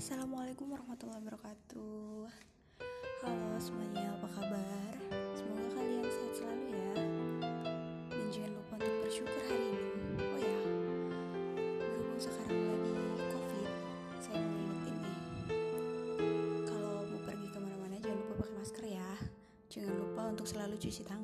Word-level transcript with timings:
Assalamualaikum 0.00 0.72
warahmatullahi 0.72 1.20
wabarakatuh. 1.28 2.24
Halo 3.20 3.52
semuanya, 3.60 4.16
apa 4.16 4.32
kabar? 4.32 4.92
Semoga 5.36 5.76
kalian 5.76 6.08
sehat 6.08 6.32
selalu 6.40 6.66
ya. 6.72 6.92
Dan 8.08 8.24
jangan 8.32 8.52
lupa 8.56 8.80
untuk 8.80 8.96
bersyukur 9.04 9.42
hari 9.44 9.66
ini. 9.76 10.24
Oh 10.24 10.40
ya, 10.40 10.60
berhubung 11.84 12.16
sekarang 12.16 12.64
lagi 12.64 12.92
covid 13.28 13.72
Saya 14.24 14.40
mau 14.40 14.56
ingetin 14.56 14.96
nih. 15.04 15.18
Kalau 16.64 17.04
mau 17.04 17.20
pergi 17.20 17.48
ke 17.52 17.58
mana-mana 17.60 17.96
jangan 18.00 18.18
lupa 18.24 18.34
pakai 18.40 18.54
masker 18.56 18.84
ya. 18.88 19.12
Jangan 19.68 19.94
lupa 20.00 20.22
untuk 20.32 20.46
selalu 20.48 20.80
cuci 20.80 21.04
tangan. 21.04 21.19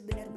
sebenarnya 0.00 0.29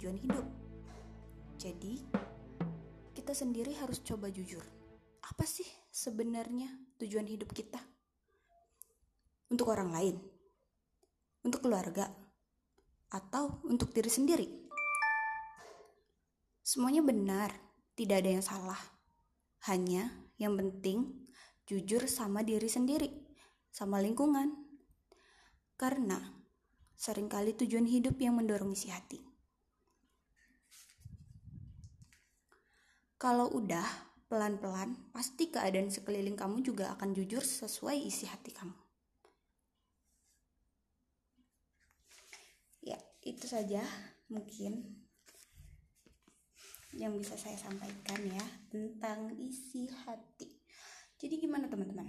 tujuan 0.00 0.16
hidup. 0.16 0.46
Jadi, 1.60 2.00
kita 3.12 3.36
sendiri 3.36 3.76
harus 3.84 4.00
coba 4.00 4.32
jujur. 4.32 4.64
Apa 5.28 5.44
sih 5.44 5.68
sebenarnya 5.92 6.72
tujuan 6.96 7.28
hidup 7.28 7.52
kita? 7.52 7.76
Untuk 9.52 9.68
orang 9.68 9.92
lain, 9.92 10.16
untuk 11.44 11.68
keluarga, 11.68 12.08
atau 13.12 13.60
untuk 13.68 13.92
diri 13.92 14.08
sendiri? 14.08 14.48
Semuanya 16.64 17.04
benar, 17.04 17.52
tidak 17.92 18.24
ada 18.24 18.40
yang 18.40 18.44
salah. 18.46 18.80
Hanya 19.68 20.16
yang 20.40 20.56
penting 20.56 21.28
jujur 21.68 22.08
sama 22.08 22.40
diri 22.40 22.72
sendiri, 22.72 23.36
sama 23.68 24.00
lingkungan. 24.00 24.64
Karena 25.76 26.16
sering 26.96 27.28
kali 27.28 27.52
tujuan 27.52 27.84
hidup 27.84 28.16
yang 28.16 28.40
mendorong 28.40 28.72
isi 28.72 28.88
hati. 28.88 29.29
Kalau 33.20 33.52
udah, 33.52 33.84
pelan-pelan, 34.32 34.96
pasti 35.12 35.52
keadaan 35.52 35.92
sekeliling 35.92 36.40
kamu 36.40 36.64
juga 36.64 36.96
akan 36.96 37.12
jujur 37.12 37.44
sesuai 37.44 38.00
isi 38.08 38.24
hati 38.24 38.48
kamu. 38.48 38.72
Ya, 42.80 42.96
itu 43.20 43.44
saja 43.44 43.84
mungkin 44.32 45.04
yang 46.96 47.12
bisa 47.20 47.36
saya 47.36 47.60
sampaikan 47.60 48.24
ya 48.24 48.46
tentang 48.72 49.36
isi 49.36 49.84
hati. 50.08 50.56
Jadi 51.20 51.44
gimana 51.44 51.68
teman-teman? 51.68 52.08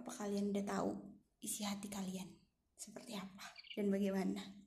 Apa 0.00 0.24
kalian 0.24 0.48
udah 0.48 0.64
tahu 0.64 0.96
isi 1.44 1.60
hati 1.68 1.92
kalian 1.92 2.40
seperti 2.72 3.20
apa 3.20 3.52
dan 3.76 3.92
bagaimana? 3.92 4.59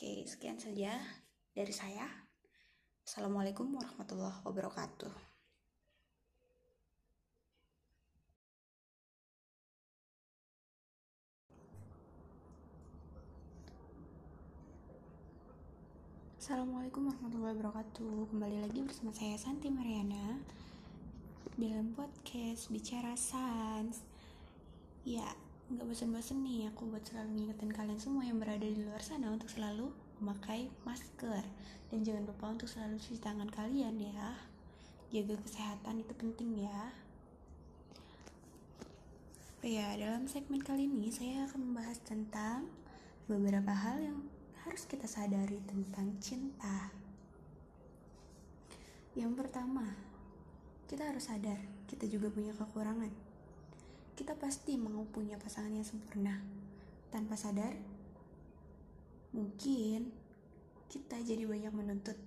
Oke, 0.00 0.24
sekian 0.24 0.56
saja 0.56 0.96
dari 1.52 1.76
saya. 1.76 2.08
Assalamualaikum 3.04 3.68
warahmatullahi 3.68 4.40
wabarakatuh. 4.48 5.12
Assalamualaikum 16.40 17.12
warahmatullahi 17.12 17.60
wabarakatuh 17.60 18.32
Kembali 18.32 18.64
lagi 18.64 18.80
bersama 18.80 19.12
saya 19.12 19.36
Santi 19.36 19.68
Mariana 19.68 20.40
Dalam 21.60 21.92
podcast 21.92 22.72
Bicara 22.72 23.12
Sans 23.20 24.00
Ya, 25.04 25.28
nggak 25.70 25.86
bosan-bosan 25.86 26.42
nih 26.42 26.66
aku 26.66 26.90
buat 26.90 27.06
selalu 27.06 27.30
ngingetin 27.30 27.70
kalian 27.70 28.00
semua 28.02 28.26
yang 28.26 28.42
berada 28.42 28.66
di 28.66 28.82
luar 28.82 28.98
sana 28.98 29.30
Untuk 29.30 29.46
selalu 29.46 29.86
memakai 30.18 30.66
masker 30.82 31.46
Dan 31.94 32.02
jangan 32.02 32.26
lupa 32.26 32.50
untuk 32.50 32.66
selalu 32.66 32.98
cuci 32.98 33.22
tangan 33.22 33.46
kalian 33.46 33.94
ya 34.02 34.34
Jaga 35.14 35.38
kesehatan 35.38 36.02
itu 36.02 36.10
penting 36.18 36.66
ya 36.66 36.90
Ya, 39.62 39.94
dalam 39.94 40.26
segmen 40.26 40.58
kali 40.58 40.90
ini 40.90 41.12
saya 41.12 41.44
akan 41.46 41.70
membahas 41.70 42.00
tentang 42.02 42.66
beberapa 43.28 43.70
hal 43.70 44.00
yang 44.00 44.18
harus 44.64 44.88
kita 44.88 45.04
sadari 45.04 45.60
tentang 45.68 46.16
cinta. 46.16 46.88
Yang 49.12 49.36
pertama, 49.36 49.84
kita 50.88 51.12
harus 51.12 51.28
sadar 51.28 51.60
kita 51.92 52.08
juga 52.08 52.32
punya 52.32 52.56
kekurangan. 52.56 53.29
Kita 54.20 54.36
pasti 54.36 54.76
mau 54.76 55.00
punya 55.08 55.40
pasangan 55.40 55.72
yang 55.72 55.88
sempurna. 55.88 56.36
Tanpa 57.08 57.40
sadar, 57.40 57.72
mungkin 59.32 60.12
kita 60.92 61.24
jadi 61.24 61.48
banyak 61.48 61.72
menuntut. 61.72 62.20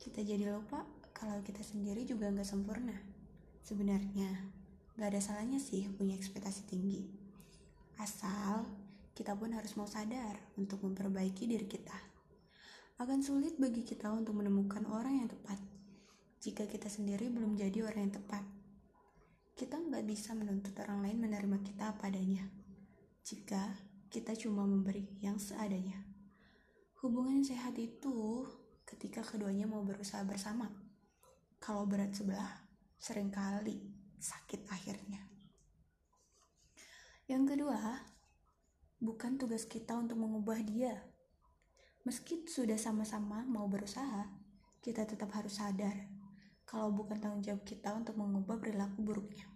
Kita 0.00 0.24
jadi 0.24 0.48
lupa 0.48 0.88
kalau 1.12 1.44
kita 1.44 1.60
sendiri 1.60 2.08
juga 2.08 2.32
nggak 2.32 2.48
sempurna. 2.48 2.96
Sebenarnya, 3.60 4.32
nggak 4.96 5.04
ada 5.04 5.20
salahnya 5.20 5.60
sih 5.60 5.84
punya 5.92 6.16
ekspektasi 6.16 6.64
tinggi. 6.64 7.04
Asal 8.00 8.64
kita 9.12 9.36
pun 9.36 9.52
harus 9.52 9.76
mau 9.76 9.84
sadar 9.84 10.40
untuk 10.56 10.80
memperbaiki 10.80 11.44
diri 11.44 11.68
kita. 11.68 12.00
Akan 13.04 13.20
sulit 13.20 13.60
bagi 13.60 13.84
kita 13.84 14.08
untuk 14.16 14.32
menemukan 14.40 14.80
orang 14.88 15.20
yang 15.20 15.28
tepat 15.28 15.60
jika 16.40 16.64
kita 16.64 16.88
sendiri 16.88 17.28
belum 17.28 17.60
jadi 17.60 17.84
orang 17.84 18.08
yang 18.08 18.16
tepat. 18.16 18.55
Kita 19.56 19.80
nggak 19.80 20.04
bisa 20.04 20.36
menuntut 20.36 20.76
orang 20.84 21.00
lain 21.00 21.16
menerima 21.16 21.64
kita 21.64 21.96
apa 21.96 22.12
adanya 22.12 22.44
jika 23.24 23.72
kita 24.12 24.36
cuma 24.36 24.68
memberi 24.68 25.16
yang 25.24 25.40
seadanya. 25.40 25.96
Hubungan 27.00 27.40
sehat 27.40 27.72
itu 27.80 28.44
ketika 28.84 29.24
keduanya 29.24 29.64
mau 29.64 29.80
berusaha 29.80 30.20
bersama. 30.28 30.68
Kalau 31.56 31.88
berat 31.88 32.12
sebelah, 32.12 32.68
sering 33.00 33.32
kali 33.32 33.80
sakit 34.20 34.68
akhirnya. 34.68 35.24
Yang 37.24 37.56
kedua, 37.56 37.80
bukan 39.00 39.40
tugas 39.40 39.64
kita 39.64 39.96
untuk 39.96 40.20
mengubah 40.20 40.60
dia. 40.60 41.00
Meski 42.04 42.44
sudah 42.44 42.76
sama-sama 42.76 43.40
mau 43.48 43.64
berusaha, 43.72 44.28
kita 44.84 45.08
tetap 45.08 45.32
harus 45.32 45.56
sadar 45.56 46.15
kalau 46.66 46.90
bukan 46.90 47.16
tanggung 47.22 47.40
jawab 47.46 47.62
kita 47.62 47.94
untuk 47.94 48.18
mengubah 48.18 48.58
perilaku 48.58 49.00
buruknya. 49.06 49.46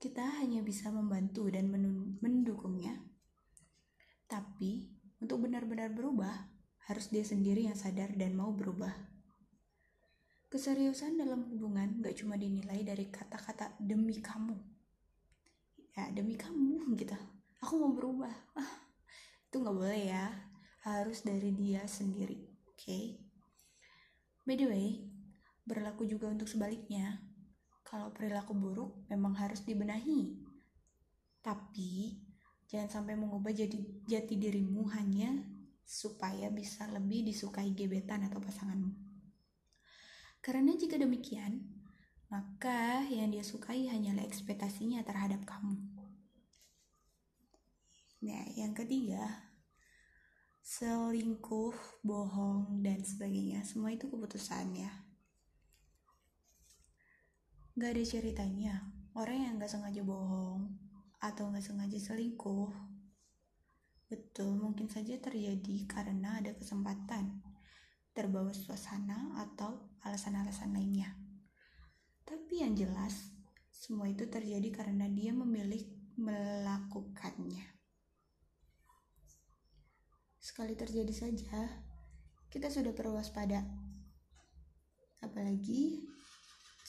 Kita 0.00 0.24
hanya 0.40 0.64
bisa 0.64 0.88
membantu 0.88 1.46
dan 1.52 1.68
mendukungnya. 2.18 3.04
Tapi, 4.24 4.88
untuk 5.20 5.44
benar-benar 5.44 5.92
berubah, 5.92 6.48
harus 6.88 7.12
dia 7.12 7.20
sendiri 7.20 7.68
yang 7.68 7.76
sadar 7.76 8.16
dan 8.16 8.32
mau 8.32 8.50
berubah. 8.50 8.90
Keseriusan 10.48 11.20
dalam 11.20 11.46
hubungan 11.52 12.00
gak 12.00 12.16
cuma 12.16 12.40
dinilai 12.40 12.80
dari 12.80 13.12
kata-kata 13.12 13.76
demi 13.76 14.18
kamu. 14.18 14.56
Ya, 15.94 16.08
demi 16.10 16.34
kamu 16.34 16.80
gitu 17.00 17.14
aku 17.60 17.76
mau 17.76 17.92
berubah 17.92 18.32
ah, 18.56 18.72
itu 19.48 19.60
nggak 19.60 19.76
boleh 19.76 20.02
ya 20.08 20.26
harus 20.88 21.20
dari 21.20 21.52
dia 21.52 21.84
sendiri 21.84 22.40
oke 22.64 22.76
okay? 22.80 23.20
by 24.48 24.56
the 24.56 24.64
way 24.64 25.09
berlaku 25.70 26.02
juga 26.02 26.26
untuk 26.26 26.50
sebaliknya 26.50 27.22
kalau 27.86 28.10
perilaku 28.10 28.50
buruk 28.58 29.06
memang 29.06 29.38
harus 29.38 29.62
dibenahi 29.62 30.42
tapi 31.38 32.18
jangan 32.66 32.90
sampai 32.90 33.14
mengubah 33.14 33.54
jadi 33.54 33.78
jati 34.10 34.34
dirimu 34.34 34.90
hanya 34.98 35.30
supaya 35.86 36.50
bisa 36.50 36.90
lebih 36.90 37.22
disukai 37.30 37.70
gebetan 37.70 38.26
atau 38.26 38.42
pasanganmu 38.42 38.90
karena 40.42 40.74
jika 40.74 40.98
demikian 40.98 41.62
maka 42.26 43.06
yang 43.06 43.30
dia 43.30 43.46
sukai 43.46 43.86
hanyalah 43.86 44.26
ekspektasinya 44.26 45.06
terhadap 45.06 45.46
kamu 45.46 46.00
Nah, 48.20 48.44
yang 48.52 48.76
ketiga, 48.76 49.48
selingkuh, 50.60 51.72
bohong, 52.04 52.84
dan 52.84 53.00
sebagainya. 53.00 53.64
Semua 53.64 53.96
itu 53.96 54.12
keputusan 54.12 54.76
ya. 54.76 54.92
Gak 57.78 57.90
ada 57.94 58.04
ceritanya. 58.06 58.74
Orang 59.14 59.38
yang 59.38 59.54
gak 59.58 59.70
sengaja 59.70 60.02
bohong 60.06 60.70
atau 61.20 61.50
gak 61.52 61.62
sengaja 61.62 61.98
selingkuh, 62.00 62.72
betul 64.08 64.56
mungkin 64.56 64.88
saja 64.88 65.18
terjadi 65.20 65.86
karena 65.86 66.40
ada 66.40 66.56
kesempatan 66.56 67.44
terbawa 68.16 68.50
suasana 68.50 69.38
atau 69.44 69.98
alasan-alasan 70.02 70.72
lainnya. 70.72 71.14
Tapi 72.24 72.62
yang 72.64 72.72
jelas, 72.78 73.34
semua 73.70 74.08
itu 74.08 74.26
terjadi 74.26 74.70
karena 74.72 75.06
dia 75.10 75.34
memilih 75.34 75.84
melakukannya 76.16 77.80
sekali 80.50 80.74
terjadi 80.74 81.14
saja, 81.14 81.62
kita 82.50 82.72
sudah 82.72 82.90
perlu 82.90 83.14
waspada. 83.14 83.60
Apalagi 85.20 86.09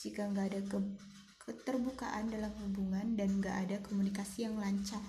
jika 0.02 0.26
nggak 0.26 0.46
ada 0.50 0.60
ke 0.66 0.78
keterbukaan 1.46 2.26
dalam 2.26 2.50
hubungan 2.66 3.14
dan 3.14 3.38
nggak 3.38 3.56
ada 3.66 3.76
komunikasi 3.86 4.50
yang 4.50 4.58
lancar. 4.58 5.02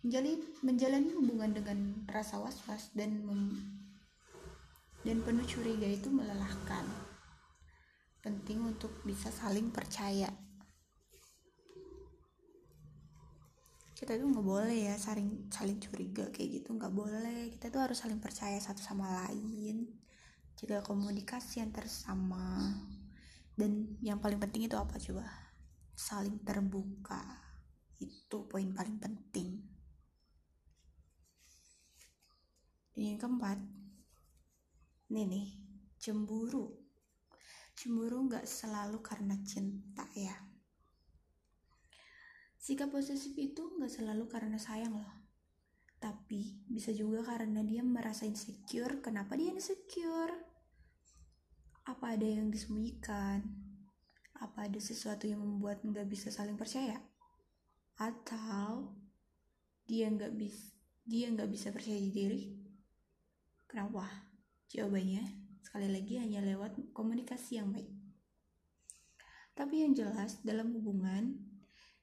Menjalani, 0.00 0.40
menjalani 0.64 1.10
hubungan 1.12 1.52
dengan 1.52 1.78
rasa 2.08 2.40
was-was 2.40 2.88
dan 2.96 3.20
dan 5.04 5.18
penuh 5.20 5.44
curiga 5.44 5.84
itu 5.84 6.08
melelahkan. 6.08 6.88
Penting 8.24 8.64
untuk 8.64 8.92
bisa 9.04 9.28
saling 9.28 9.68
percaya. 9.68 10.32
kita 13.98 14.14
tuh 14.14 14.30
nggak 14.30 14.46
boleh 14.46 14.78
ya 14.78 14.94
saling 14.94 15.50
saling 15.50 15.82
curiga 15.82 16.30
kayak 16.30 16.62
gitu 16.62 16.70
nggak 16.70 16.94
boleh 16.94 17.50
kita 17.50 17.66
tuh 17.66 17.82
harus 17.82 17.98
saling 17.98 18.22
percaya 18.22 18.54
satu 18.62 18.78
sama 18.78 19.10
lain 19.26 19.90
jaga 20.54 20.86
komunikasi 20.86 21.66
yang 21.66 21.74
tersama 21.74 22.78
dan 23.58 23.98
yang 23.98 24.22
paling 24.22 24.38
penting 24.38 24.70
itu 24.70 24.78
apa 24.78 24.94
coba 25.02 25.26
saling 25.98 26.38
terbuka 26.46 27.18
itu 27.98 28.38
poin 28.46 28.70
paling 28.70 29.02
penting 29.02 29.58
dan 32.94 33.02
yang 33.02 33.18
keempat 33.18 33.58
ini 35.10 35.22
nih 35.26 35.48
cemburu 35.98 36.70
cemburu 37.74 38.30
nggak 38.30 38.46
selalu 38.46 39.02
karena 39.02 39.34
cinta 39.42 40.06
ya 40.14 40.48
Sikap 42.58 42.90
posesif 42.90 43.38
itu 43.38 43.70
nggak 43.78 43.88
selalu 43.88 44.26
karena 44.26 44.58
sayang 44.58 44.98
loh. 44.98 45.14
Tapi 45.96 46.66
bisa 46.66 46.90
juga 46.90 47.22
karena 47.22 47.62
dia 47.62 47.86
merasa 47.86 48.26
insecure. 48.26 48.98
Kenapa 48.98 49.38
dia 49.38 49.54
insecure? 49.54 50.47
Apa 51.88 52.20
ada 52.20 52.28
yang 52.28 52.52
disembunyikan? 52.52 53.40
Apa 54.36 54.68
ada 54.68 54.76
sesuatu 54.76 55.24
yang 55.24 55.40
membuat 55.40 55.80
nggak 55.80 56.04
bisa 56.04 56.28
saling 56.28 56.60
percaya? 56.60 57.00
Atau 57.96 58.92
dia 59.88 60.12
nggak 60.12 60.36
bisa 60.36 60.76
dia 61.08 61.32
nggak 61.32 61.48
bisa 61.48 61.72
percaya 61.72 61.96
diri? 61.96 62.52
Kenapa? 63.64 64.04
Jawabannya 64.68 65.24
sekali 65.64 65.88
lagi 65.88 66.20
hanya 66.20 66.44
lewat 66.44 66.76
komunikasi 66.92 67.56
yang 67.56 67.72
baik. 67.72 67.88
Tapi 69.56 69.88
yang 69.88 69.96
jelas 69.96 70.44
dalam 70.44 70.76
hubungan 70.76 71.40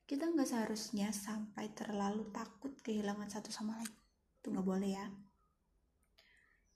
kita 0.09 0.25
nggak 0.25 0.49
seharusnya 0.49 1.13
sampai 1.13 1.69
terlalu 1.77 2.29
takut 2.33 2.73
kehilangan 2.81 3.29
satu 3.29 3.53
sama 3.53 3.77
lain 3.77 3.93
itu 4.37 4.53
nggak 4.53 4.69
boleh 4.69 4.93
ya 4.93 5.09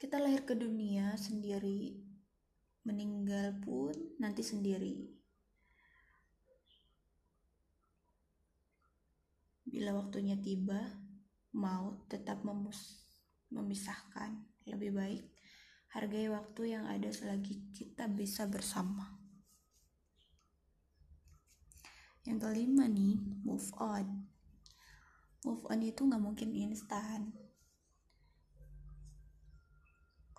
kita 0.01 0.17
lahir 0.17 0.41
ke 0.49 0.57
dunia 0.57 1.13
sendiri 1.13 2.08
meninggal 2.87 3.55
pun 3.59 3.93
nanti 4.17 4.41
sendiri 4.41 5.19
bila 9.69 9.93
waktunya 9.95 10.33
tiba 10.35 10.81
mau 11.53 12.03
tetap 12.09 12.41
memus 12.41 13.05
memisahkan. 13.53 14.45
Lebih 14.65 14.91
baik 14.93 15.23
hargai 15.89 16.29
waktu 16.29 16.77
yang 16.77 16.85
ada 16.85 17.09
selagi 17.09 17.73
kita 17.73 18.05
bisa 18.09 18.45
bersama. 18.45 19.17
Yang 22.25 22.45
kelima 22.45 22.85
nih, 22.85 23.17
move 23.41 23.69
on. 23.81 24.29
Move 25.41 25.63
on 25.65 25.81
itu 25.81 26.01
nggak 26.05 26.21
mungkin 26.21 26.53
instan. 26.53 27.33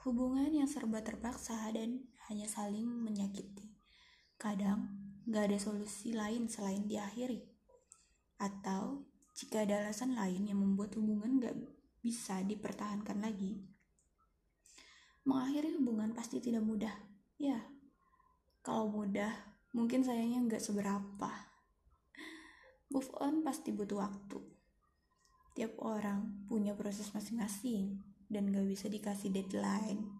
Hubungan 0.00 0.52
yang 0.54 0.68
serba 0.70 1.02
terpaksa 1.02 1.70
dan 1.74 2.06
hanya 2.30 2.46
saling 2.46 2.86
menyakiti. 2.86 3.74
Kadang 4.38 4.88
nggak 5.26 5.50
ada 5.50 5.58
solusi 5.58 6.14
lain 6.14 6.46
selain 6.46 6.86
diakhiri. 6.86 7.42
Atau 8.40 9.10
jika 9.36 9.66
ada 9.66 9.84
alasan 9.84 10.14
lain 10.14 10.48
yang 10.48 10.62
membuat 10.62 10.96
hubungan 10.96 11.42
nggak 11.42 11.56
bisa 12.00 12.40
dipertahankan 12.46 13.20
lagi, 13.20 13.60
mengakhiri 15.28 15.76
hubungan 15.76 16.16
pasti 16.16 16.40
tidak 16.40 16.64
mudah. 16.64 16.94
Ya, 17.36 17.60
kalau 18.64 18.88
mudah, 18.88 19.34
mungkin 19.76 20.00
sayangnya 20.00 20.40
nggak 20.46 20.64
seberapa 20.64 21.50
Move 22.90 23.06
on 23.22 23.46
pasti 23.46 23.70
butuh 23.70 24.02
waktu. 24.02 24.42
Tiap 25.54 25.78
orang 25.78 26.42
punya 26.50 26.74
proses 26.74 27.14
masing-masing 27.14 28.02
dan 28.26 28.50
gak 28.50 28.66
bisa 28.66 28.90
dikasih 28.90 29.30
deadline. 29.30 30.10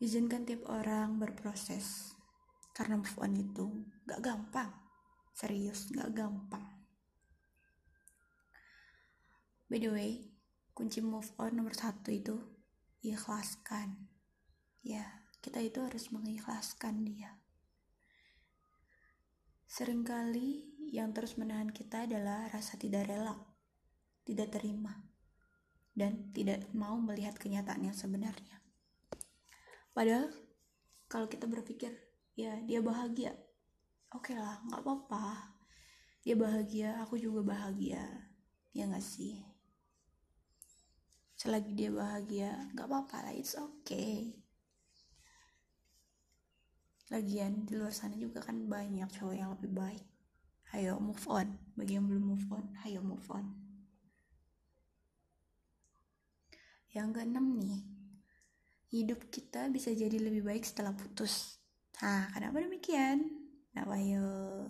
Izinkan 0.00 0.48
tiap 0.48 0.64
orang 0.72 1.20
berproses. 1.20 2.16
Karena 2.72 2.96
move 2.96 3.16
on 3.20 3.36
itu 3.36 3.66
gak 4.08 4.24
gampang. 4.24 4.72
Serius, 5.36 5.92
gak 5.92 6.16
gampang. 6.16 6.64
By 9.68 9.76
the 9.76 9.92
way, 9.92 10.12
kunci 10.72 11.04
move 11.04 11.28
on 11.36 11.60
nomor 11.60 11.76
satu 11.76 12.08
itu 12.08 12.40
ikhlaskan. 13.04 14.08
Ya, 14.80 15.28
kita 15.44 15.60
itu 15.60 15.84
harus 15.84 16.08
mengikhlaskan 16.08 17.04
dia. 17.04 17.36
Seringkali 19.68 20.80
yang 20.90 21.12
terus 21.12 21.36
menahan 21.36 21.70
kita 21.70 22.08
adalah 22.08 22.48
rasa 22.48 22.80
tidak 22.80 23.06
rela, 23.06 23.36
tidak 24.24 24.50
terima, 24.50 25.06
dan 25.92 26.32
tidak 26.32 26.66
mau 26.72 26.96
melihat 26.98 27.36
kenyataan 27.36 27.86
yang 27.86 27.96
sebenarnya. 27.96 28.59
Padahal 29.90 30.30
kalau 31.10 31.26
kita 31.26 31.50
berpikir, 31.50 31.90
ya 32.38 32.54
dia 32.62 32.78
bahagia, 32.78 33.34
oke 34.14 34.30
okay 34.30 34.36
lah, 34.38 34.62
nggak 34.70 34.80
apa-apa. 34.86 35.58
Dia 36.22 36.36
bahagia, 36.36 37.00
aku 37.02 37.18
juga 37.18 37.42
bahagia, 37.42 38.04
ya 38.70 38.86
nggak 38.86 39.02
sih? 39.02 39.40
Selagi 41.34 41.72
dia 41.74 41.90
bahagia, 41.90 42.70
nggak 42.76 42.86
apa-apa 42.86 43.16
lah, 43.26 43.34
it's 43.34 43.58
okay. 43.58 44.40
Lagian 47.10 47.66
di 47.66 47.74
luar 47.74 47.90
sana 47.90 48.14
juga 48.14 48.38
kan 48.38 48.70
banyak 48.70 49.10
cowok 49.10 49.34
yang 49.34 49.50
lebih 49.58 49.74
baik. 49.74 50.06
Ayo 50.70 51.02
move 51.02 51.26
on. 51.26 51.58
Bagi 51.74 51.98
yang 51.98 52.06
belum 52.06 52.22
move 52.22 52.46
on 52.54 52.70
ayo 52.86 53.02
move 53.02 53.26
on. 53.34 53.50
Yang 56.94 57.18
keenam 57.18 57.58
nih 57.58 57.99
hidup 58.90 59.30
kita 59.30 59.70
bisa 59.70 59.94
jadi 59.94 60.18
lebih 60.18 60.44
baik 60.44 60.66
setelah 60.66 60.92
putus 60.94 61.62
nah 62.02 62.28
kenapa 62.34 62.62
demikian 62.62 63.26
nah 63.74 63.86
ayo 63.94 64.66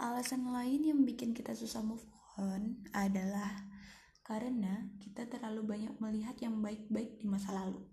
alasan 0.00 0.48
lain 0.48 0.88
yang 0.88 1.00
bikin 1.04 1.36
kita 1.36 1.52
susah 1.52 1.84
move 1.84 2.04
on 2.40 2.80
adalah 2.96 3.68
karena 4.24 4.88
kita 4.96 5.28
terlalu 5.28 5.76
banyak 5.76 5.94
melihat 6.00 6.36
yang 6.40 6.56
baik-baik 6.64 7.20
di 7.20 7.26
masa 7.28 7.52
lalu 7.52 7.84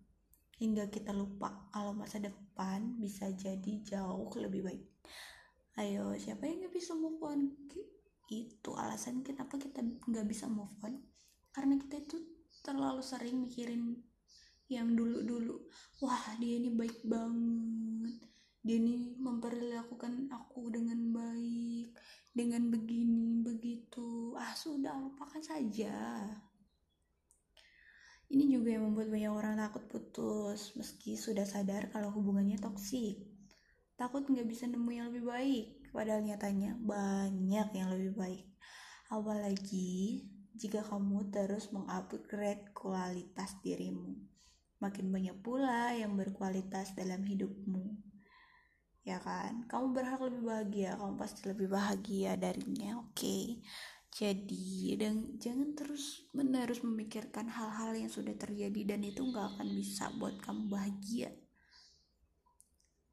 hingga 0.59 0.91
kita 0.91 1.15
lupa 1.15 1.71
kalau 1.71 1.95
masa 1.95 2.19
depan 2.19 2.99
bisa 2.99 3.31
jadi 3.31 3.79
jauh 3.79 4.27
lebih 4.35 4.67
baik. 4.67 4.83
Ayo, 5.79 6.11
siapa 6.19 6.43
yang 6.51 6.67
gak 6.67 6.75
bisa 6.75 6.91
move 6.99 7.23
on? 7.23 7.55
Itu 8.27 8.75
alasan 8.75 9.23
kenapa 9.23 9.55
kita 9.55 9.79
gak 9.79 10.27
bisa 10.27 10.51
move 10.51 10.75
on. 10.83 10.99
Karena 11.55 11.79
kita 11.79 12.03
itu 12.03 12.19
terlalu 12.59 12.99
sering 12.99 13.39
mikirin 13.39 14.03
yang 14.69 14.93
dulu-dulu. 14.93 15.57
Wah, 16.05 16.37
dia 16.37 16.61
ini 16.61 16.69
baik 16.69 17.01
banget. 17.03 18.21
Dia 18.61 18.77
ini 18.77 19.17
memperlakukan 19.17 20.29
aku 20.29 20.69
dengan 20.69 21.09
baik, 21.09 21.97
dengan 22.29 22.69
begini, 22.69 23.41
begitu. 23.41 24.37
Ah, 24.37 24.53
sudah, 24.53 24.93
lupakan 25.01 25.41
saja. 25.41 26.21
Ini 28.29 28.45
juga 28.45 28.77
yang 28.77 28.93
membuat 28.93 29.09
banyak 29.09 29.33
orang 29.33 29.57
takut 29.57 29.89
putus, 29.89 30.77
meski 30.77 31.17
sudah 31.17 31.49
sadar 31.49 31.89
kalau 31.89 32.13
hubungannya 32.13 32.61
toksik. 32.61 33.25
Takut 33.97 34.21
nggak 34.21 34.45
bisa 34.45 34.69
nemu 34.69 34.89
yang 34.93 35.09
lebih 35.09 35.25
baik, 35.25 35.67
padahal 35.89 36.21
nyatanya 36.21 36.77
banyak 36.77 37.67
yang 37.73 37.89
lebih 37.89 38.13
baik. 38.13 38.45
Apalagi 39.09 40.29
jika 40.53 40.85
kamu 40.85 41.33
terus 41.33 41.73
mengupgrade 41.73 42.69
kualitas 42.77 43.57
dirimu. 43.65 44.28
Makin 44.79 45.11
banyak 45.11 45.37
pula 45.43 45.91
yang 45.95 46.15
berkualitas 46.15 46.95
dalam 46.95 47.23
hidupmu. 47.27 47.99
Ya 49.03 49.19
kan? 49.19 49.67
Kamu 49.67 49.91
berhak 49.91 50.23
lebih 50.23 50.43
bahagia, 50.43 50.95
kamu 50.95 51.15
pasti 51.19 51.47
lebih 51.47 51.67
bahagia 51.71 52.39
darinya, 52.39 52.99
oke? 52.99 53.15
Okay? 53.15 53.59
jadi 54.09 54.97
dan 54.97 55.37
jangan 55.37 55.77
terus 55.77 56.25
menerus 56.33 56.81
memikirkan 56.81 57.45
hal-hal 57.45 57.93
yang 57.93 58.09
sudah 58.09 58.33
terjadi 58.33 58.95
dan 58.95 59.05
itu 59.05 59.21
nggak 59.21 59.55
akan 59.55 59.67
bisa 59.69 60.09
buat 60.17 60.35
kamu 60.41 60.65
bahagia 60.65 61.29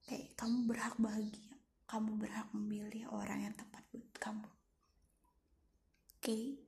kayak 0.08 0.32
kamu 0.40 0.73
berhak 0.73 0.96
bahagia 0.96 1.54
kamu 1.87 2.11
berhak 2.16 2.49
memilih 2.56 3.04
orang 3.12 3.44
yang 3.44 3.54
tepat 3.54 3.85
buat 3.92 4.08
kamu 4.16 4.49
oke 4.49 4.56
okay? 6.25 6.65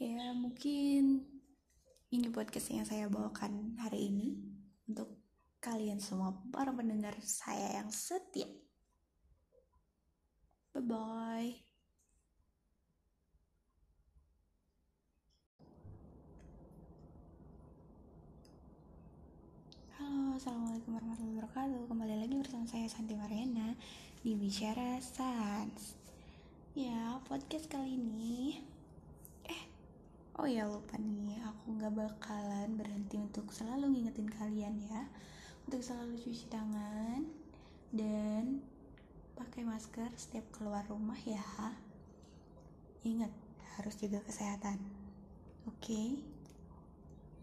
Ya 0.00 0.32
mungkin 0.32 1.28
ini 2.08 2.32
podcast 2.32 2.72
yang 2.72 2.88
saya 2.88 3.04
bawakan 3.12 3.76
hari 3.76 4.08
ini 4.08 4.32
untuk 4.88 5.12
kalian 5.60 6.00
semua 6.00 6.40
para 6.48 6.72
pendengar 6.72 7.12
saya 7.20 7.76
yang 7.76 7.92
setia 7.92 8.48
Bye 10.70 10.86
bye. 10.86 11.50
Halo, 19.98 20.38
assalamualaikum 20.38 20.94
warahmatullahi 20.94 21.34
wabarakatuh. 21.42 21.80
Kembali 21.90 22.14
lagi 22.22 22.34
bersama 22.38 22.64
saya 22.70 22.86
Santi 22.86 23.18
Mariana 23.18 23.74
di 24.22 24.38
Bicara 24.38 25.02
Sans. 25.02 25.98
Ya, 26.78 27.18
podcast 27.26 27.66
kali 27.66 27.98
ini, 27.98 28.62
oh 30.40 30.48
ya 30.48 30.64
lupa 30.64 30.96
nih, 30.96 31.36
aku 31.44 31.76
nggak 31.76 31.92
bakalan 32.00 32.72
berhenti 32.80 33.20
untuk 33.20 33.52
selalu 33.52 33.92
ngingetin 33.92 34.24
kalian 34.24 34.80
ya, 34.88 35.04
untuk 35.68 35.84
selalu 35.84 36.16
cuci 36.16 36.48
tangan 36.48 37.28
dan 37.92 38.64
pakai 39.36 39.68
masker 39.68 40.08
setiap 40.16 40.48
keluar 40.48 40.80
rumah 40.88 41.20
ya. 41.28 41.44
Ingat 43.04 43.28
harus 43.76 44.00
jaga 44.00 44.24
kesehatan. 44.24 44.80
Oke? 45.68 45.84
Okay? 45.84 46.08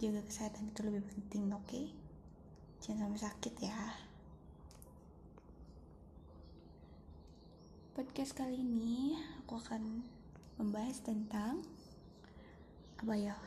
jaga 0.01 0.25
kesehatan 0.25 0.73
itu 0.73 0.81
lebih 0.81 1.05
penting 1.05 1.53
oke? 1.53 1.69
Okay? 1.69 1.93
jangan 2.81 3.13
sampai 3.13 3.21
sakit 3.29 3.53
ya. 3.61 3.81
Podcast 7.93 8.33
kali 8.33 8.57
ini 8.57 9.21
aku 9.45 9.61
akan 9.61 10.01
membahas 10.57 10.97
tentang 11.05 11.61
apa 12.97 13.13
ya? 13.13 13.37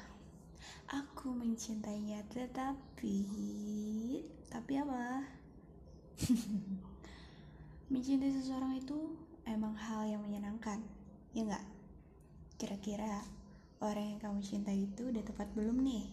Aku 0.86 1.34
mencintainya 1.34 2.22
tetapi 2.30 3.18
tapi 4.46 4.72
apa? 4.78 5.26
Mencintai 7.90 8.30
seseorang 8.30 8.78
itu 8.78 8.94
emang 9.42 9.74
hal 9.74 10.06
yang 10.06 10.22
menyenangkan 10.22 10.78
ya 11.34 11.42
nggak? 11.42 11.66
Kira-kira 12.62 13.26
orang 13.82 14.14
yang 14.14 14.20
kamu 14.22 14.38
cintai 14.38 14.86
itu 14.86 15.10
udah 15.10 15.22
tepat 15.26 15.50
belum 15.58 15.82
nih? 15.82 16.06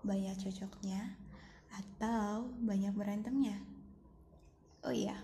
Banyak 0.00 0.40
cocoknya 0.40 1.20
atau 1.68 2.48
banyak 2.64 2.96
berantemnya? 2.96 3.60
Oh 4.88 4.92
iya 4.92 5.20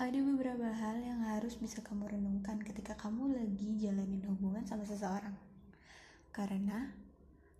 ada 0.00 0.16
beberapa 0.16 0.64
hal 0.70 1.02
yang 1.02 1.20
harus 1.34 1.58
bisa 1.58 1.82
kamu 1.82 2.14
renungkan 2.14 2.62
ketika 2.62 2.94
kamu 2.94 3.36
lagi 3.36 3.76
jalanin 3.76 4.24
hubungan 4.24 4.64
sama 4.64 4.86
seseorang 4.86 5.49
karena 6.30 6.94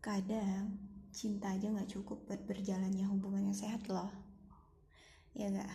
kadang 0.00 0.78
cinta 1.10 1.52
aja 1.52 1.70
nggak 1.70 1.90
cukup 1.90 2.24
buat 2.26 2.42
berjalannya 2.46 3.04
hubungan 3.10 3.50
yang 3.50 3.58
sehat 3.58 3.86
loh 3.90 4.10
ya 5.34 5.50
gak 5.50 5.70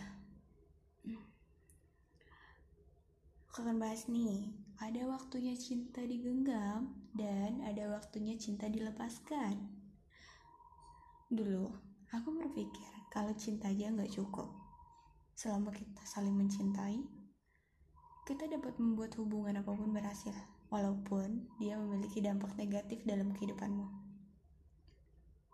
aku 3.56 3.64
akan 3.64 3.80
bahas 3.80 4.04
nih 4.12 4.52
ada 4.76 5.08
waktunya 5.08 5.56
cinta 5.56 6.04
digenggam 6.04 6.92
dan 7.16 7.64
ada 7.64 7.88
waktunya 7.96 8.36
cinta 8.36 8.68
dilepaskan. 8.68 9.56
Dulu, 11.32 11.64
aku 12.12 12.28
berpikir 12.36 12.92
kalau 13.08 13.32
cinta 13.32 13.72
aja 13.72 13.88
nggak 13.88 14.12
cukup. 14.12 14.52
Selama 15.32 15.72
kita 15.72 16.04
saling 16.04 16.36
mencintai, 16.36 17.00
kita 18.28 18.44
dapat 18.52 18.76
membuat 18.76 19.16
hubungan 19.16 19.64
apa 19.64 19.72
pun 19.72 19.88
berhasil, 19.88 20.36
walaupun 20.68 21.46
dia 21.60 21.78
memiliki 21.78 22.18
dampak 22.22 22.54
negatif 22.58 23.02
dalam 23.06 23.30
kehidupanmu. 23.34 23.86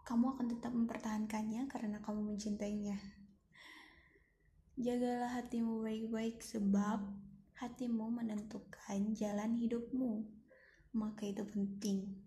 Kamu 0.03 0.35
akan 0.35 0.47
tetap 0.51 0.73
mempertahankannya 0.75 1.71
karena 1.71 2.03
kamu 2.03 2.35
mencintainya. 2.35 2.99
Jagalah 4.81 5.39
hatimu 5.39 5.85
baik-baik 5.85 6.43
sebab 6.43 7.05
hatimu 7.61 8.11
menentukan 8.11 9.15
jalan 9.15 9.55
hidupmu. 9.61 10.27
Maka 10.93 11.31
itu 11.31 11.47
penting 11.47 12.19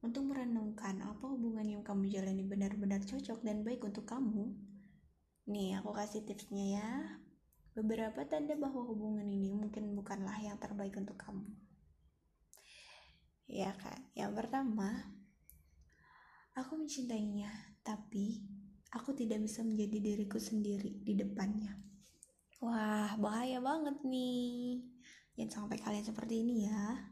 untuk 0.00 0.32
merenungkan 0.32 1.00
apa 1.04 1.28
hubungan 1.28 1.64
yang 1.68 1.82
kamu 1.84 2.08
jalani 2.08 2.44
benar-benar 2.44 3.04
cocok 3.04 3.44
dan 3.44 3.60
baik 3.60 3.84
untuk 3.84 4.08
kamu. 4.08 4.48
Nih, 5.48 5.76
aku 5.76 5.92
kasih 5.92 6.24
tipsnya 6.24 6.64
ya. 6.80 6.90
Beberapa 7.76 8.24
tanda 8.28 8.56
bahwa 8.56 8.82
hubungan 8.84 9.28
ini 9.28 9.52
mungkin 9.52 9.92
bukanlah 9.96 10.36
yang 10.40 10.56
terbaik 10.56 10.96
untuk 10.96 11.16
kamu. 11.20 11.69
Ya 13.50 13.74
kan? 13.74 13.98
Yang 14.14 14.32
pertama, 14.38 15.10
aku 16.54 16.78
mencintainya, 16.78 17.50
tapi 17.82 18.46
aku 18.94 19.10
tidak 19.10 19.42
bisa 19.42 19.66
menjadi 19.66 19.98
diriku 19.98 20.38
sendiri 20.38 21.02
di 21.02 21.18
depannya. 21.18 21.74
Wah, 22.62 23.18
bahaya 23.18 23.58
banget 23.58 23.98
nih. 24.06 24.86
Jangan 25.34 25.66
sampai 25.66 25.82
kalian 25.82 26.06
seperti 26.06 26.46
ini 26.46 26.70
ya. 26.70 27.10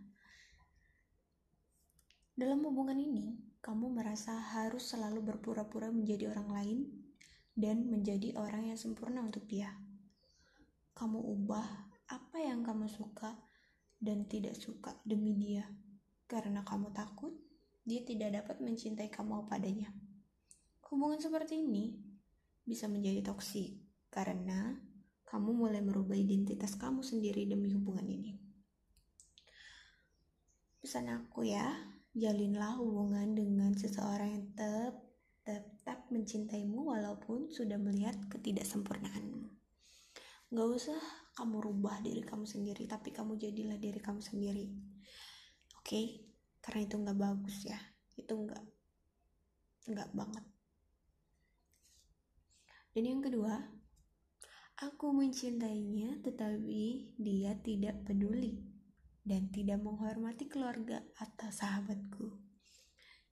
Dalam 2.38 2.62
hubungan 2.62 2.94
ini, 2.94 3.34
kamu 3.58 3.90
merasa 3.90 4.38
harus 4.38 4.94
selalu 4.94 5.26
berpura-pura 5.26 5.90
menjadi 5.90 6.30
orang 6.30 6.48
lain 6.54 6.78
dan 7.58 7.90
menjadi 7.90 8.38
orang 8.38 8.70
yang 8.70 8.78
sempurna 8.78 9.26
untuk 9.26 9.42
dia. 9.50 9.74
Kamu 10.94 11.18
ubah 11.18 11.66
apa 12.14 12.38
yang 12.38 12.62
kamu 12.62 12.86
suka 12.86 13.34
dan 13.98 14.30
tidak 14.30 14.54
suka 14.54 14.94
demi 15.02 15.34
dia, 15.34 15.66
karena 16.28 16.60
kamu 16.62 16.92
takut 16.92 17.32
dia 17.88 18.04
tidak 18.04 18.44
dapat 18.44 18.60
mencintai 18.60 19.08
kamu 19.08 19.48
apa 19.48 19.56
adanya. 19.56 19.88
Hubungan 20.92 21.16
seperti 21.16 21.64
ini 21.64 21.96
bisa 22.62 22.84
menjadi 22.84 23.32
toksik 23.32 23.80
karena 24.12 24.76
kamu 25.24 25.56
mulai 25.56 25.80
merubah 25.80 26.16
identitas 26.16 26.76
kamu 26.76 27.00
sendiri 27.00 27.48
demi 27.48 27.72
hubungan 27.72 28.04
ini. 28.04 28.36
Pesan 30.84 31.08
aku 31.08 31.48
ya, 31.48 31.64
jalinlah 32.12 32.76
hubungan 32.76 33.32
dengan 33.32 33.72
seseorang 33.72 34.28
yang 34.36 34.44
tetap 34.52 34.94
tetap 35.48 36.04
mencintaimu 36.12 36.92
walaupun 36.92 37.48
sudah 37.48 37.80
melihat 37.80 38.20
ketidaksempurnaanmu. 38.28 39.48
Gak 40.52 40.68
usah 40.68 41.00
kamu 41.32 41.56
rubah 41.64 42.04
diri 42.04 42.20
kamu 42.20 42.44
sendiri, 42.44 42.84
tapi 42.84 43.16
kamu 43.16 43.40
jadilah 43.40 43.80
diri 43.80 43.96
kamu 43.96 44.20
sendiri. 44.20 44.68
Okay? 45.88 46.28
karena 46.68 46.84
itu 46.84 46.96
nggak 47.00 47.16
bagus 47.16 47.56
ya, 47.64 47.80
itu 48.20 48.28
nggak 48.28 48.60
nggak 49.88 50.10
banget. 50.12 50.44
Dan 52.92 53.04
yang 53.08 53.24
kedua, 53.24 53.56
aku 54.84 55.16
mencintainya 55.16 56.20
tetapi 56.20 57.16
dia 57.16 57.56
tidak 57.64 58.04
peduli 58.04 58.60
dan 59.24 59.48
tidak 59.48 59.80
menghormati 59.80 60.44
keluarga 60.44 61.00
atau 61.16 61.48
sahabatku. 61.48 62.36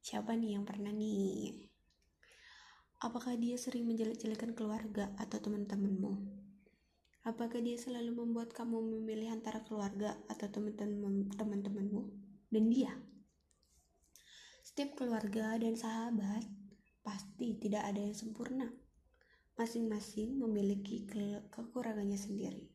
Siapa 0.01 0.33
nih 0.33 0.57
yang 0.57 0.64
pernah 0.64 0.97
nih? 0.97 1.69
Apakah 3.05 3.37
dia 3.37 3.61
sering 3.61 3.85
menjelek-jelekan 3.85 4.57
keluarga 4.57 5.12
atau 5.21 5.37
teman-temanmu? 5.45 6.40
Apakah 7.29 7.61
dia 7.61 7.77
selalu 7.77 8.16
membuat 8.25 8.57
kamu 8.57 8.81
memilih 8.81 9.37
antara 9.37 9.61
keluarga 9.61 10.16
atau 10.33 10.49
teman-temanmu 10.49 12.26
dan 12.53 12.71
dia? 12.71 12.93
Setiap 14.63 14.99
keluarga 14.99 15.57
dan 15.57 15.79
sahabat 15.79 16.45
pasti 17.01 17.57
tidak 17.57 17.87
ada 17.87 18.03
yang 18.03 18.17
sempurna 18.17 18.69
masing-masing 19.57 20.37
memiliki 20.37 21.09
ke 21.09 21.49
kekurangannya 21.49 22.21
sendiri. 22.21 22.69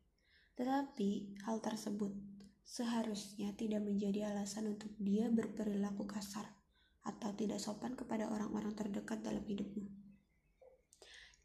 Tetapi 0.57 1.37
hal 1.45 1.61
tersebut 1.61 2.09
seharusnya 2.65 3.53
tidak 3.53 3.85
menjadi 3.85 4.33
alasan 4.33 4.73
untuk 4.73 4.89
dia 4.97 5.29
berperilaku 5.29 6.09
kasar 6.09 6.49
atau 7.05 7.33
tidak 7.37 7.61
sopan 7.61 7.93
kepada 7.93 8.29
orang-orang 8.33 8.73
terdekat 8.73 9.21
dalam 9.21 9.45
hidupmu. 9.45 9.85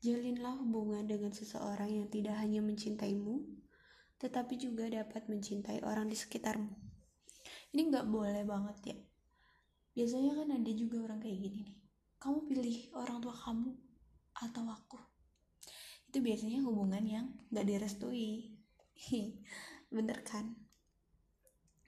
Jalinlah 0.01 0.57
hubungan 0.61 1.05
dengan 1.05 1.33
seseorang 1.33 1.93
yang 1.93 2.09
tidak 2.09 2.37
hanya 2.41 2.65
mencintaimu, 2.65 3.45
tetapi 4.17 4.57
juga 4.57 4.89
dapat 4.89 5.29
mencintai 5.29 5.85
orang 5.85 6.09
di 6.09 6.17
sekitarmu. 6.17 6.86
Ini 7.75 7.83
nggak 7.91 8.07
boleh 8.07 8.43
banget 8.45 8.79
ya. 8.95 8.99
Biasanya 9.97 10.33
kan 10.39 10.49
ada 10.53 10.71
juga 10.77 10.97
orang 11.09 11.19
kayak 11.19 11.39
gini 11.41 11.59
nih. 11.67 11.79
Kamu 12.21 12.39
pilih 12.47 12.77
orang 12.95 13.19
tua 13.25 13.35
kamu 13.35 13.71
atau 14.37 14.65
aku? 14.69 15.01
itu 16.17 16.25
biasanya 16.25 16.65
hubungan 16.65 17.05
yang 17.05 17.27
gak 17.53 17.69
direstui. 17.69 18.57
Bener 19.95 20.25
kan? 20.25 20.49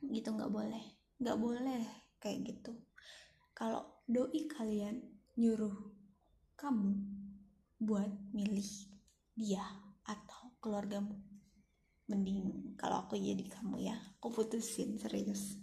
Gitu 0.04 0.28
nggak 0.28 0.52
boleh. 0.52 0.84
Nggak 1.16 1.38
boleh 1.40 1.80
kayak 2.20 2.44
gitu. 2.44 2.76
Kalau 3.56 4.04
doi 4.04 4.44
kalian 4.52 5.00
nyuruh 5.40 5.72
kamu 6.60 6.92
buat 7.80 8.12
milih 8.36 8.68
dia 9.32 9.64
atau 10.04 10.52
keluargamu? 10.60 11.16
Mending 12.12 12.76
kalau 12.76 13.08
aku 13.08 13.16
jadi 13.16 13.48
kamu 13.48 13.80
ya. 13.80 13.96
Aku 14.20 14.28
putusin 14.28 15.00
serius 15.00 15.56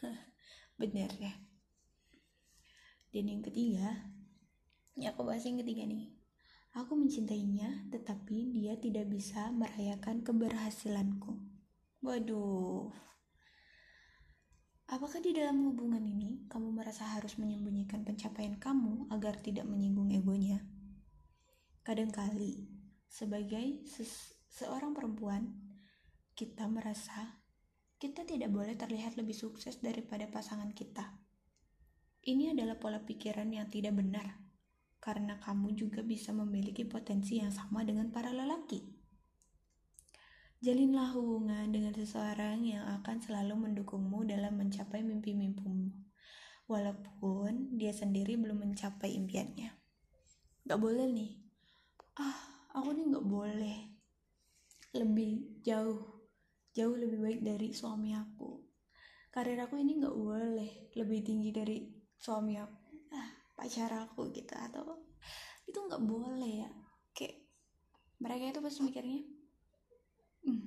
bener 0.80 1.10
ya 1.20 1.32
dan 3.10 3.24
yang 3.26 3.42
ketiga 3.42 4.06
ya 4.96 5.12
aku 5.12 5.26
bahas 5.26 5.44
yang 5.44 5.58
ketiga 5.60 5.84
nih 5.86 6.20
Aku 6.78 6.94
mencintainya, 6.94 7.90
tetapi 7.90 8.54
dia 8.54 8.78
tidak 8.78 9.10
bisa 9.10 9.50
merayakan 9.50 10.22
keberhasilanku. 10.22 11.34
Waduh. 11.98 12.94
Apakah 14.86 15.18
di 15.18 15.34
dalam 15.34 15.66
hubungan 15.66 16.02
ini 16.02 16.46
kamu 16.46 16.70
merasa 16.70 17.10
harus 17.18 17.34
menyembunyikan 17.42 18.06
pencapaian 18.06 18.54
kamu 18.54 19.10
agar 19.10 19.42
tidak 19.42 19.66
menyinggung 19.66 20.14
egonya? 20.14 20.62
Kadangkali, 21.82 22.70
sebagai 23.10 23.82
seorang 24.46 24.94
perempuan, 24.94 25.50
kita 26.38 26.70
merasa 26.70 27.39
kita 28.00 28.24
tidak 28.24 28.48
boleh 28.48 28.72
terlihat 28.80 29.20
lebih 29.20 29.36
sukses 29.36 29.76
daripada 29.84 30.24
pasangan 30.24 30.72
kita. 30.72 31.20
Ini 32.24 32.56
adalah 32.56 32.80
pola 32.80 33.04
pikiran 33.04 33.52
yang 33.52 33.68
tidak 33.68 33.92
benar 33.92 34.40
karena 35.00 35.36
kamu 35.36 35.76
juga 35.76 36.00
bisa 36.00 36.32
memiliki 36.32 36.88
potensi 36.88 37.44
yang 37.44 37.52
sama 37.52 37.84
dengan 37.84 38.08
para 38.08 38.32
lelaki. 38.32 38.84
Jalinlah 40.60 41.16
hubungan 41.16 41.72
dengan 41.72 41.96
seseorang 41.96 42.64
yang 42.68 42.84
akan 43.00 43.20
selalu 43.20 43.68
mendukungmu 43.68 44.28
dalam 44.28 44.60
mencapai 44.60 45.00
mimpi-mimpimu, 45.00 45.88
walaupun 46.68 47.80
dia 47.80 47.96
sendiri 47.96 48.36
belum 48.36 48.68
mencapai 48.68 49.16
impiannya. 49.16 49.72
Gak 50.68 50.76
boleh 50.76 51.08
nih, 51.08 51.32
ah 52.20 52.68
aku 52.76 52.92
nih 52.92 53.08
gak 53.08 53.24
boleh 53.24 53.78
lebih 54.92 55.64
jauh, 55.64 56.19
jauh 56.70 56.94
lebih 56.94 57.18
baik 57.18 57.40
dari 57.42 57.68
suami 57.74 58.14
aku. 58.14 58.62
Karir 59.30 59.58
aku 59.62 59.78
ini 59.78 59.98
gak 60.02 60.14
boleh 60.14 60.90
lebih 60.98 61.20
tinggi 61.22 61.50
dari 61.54 61.78
suami 62.18 62.58
aku. 62.58 62.78
Pacar 63.58 63.92
aku 63.92 64.32
gitu 64.32 64.56
atau 64.56 65.04
itu 65.68 65.76
nggak 65.76 66.00
boleh 66.00 66.64
ya. 66.64 66.70
Kayak 67.12 67.44
mereka 68.16 68.56
itu 68.56 68.60
pasti 68.64 68.80
mikirnya 68.80 69.20
hmm, 70.48 70.64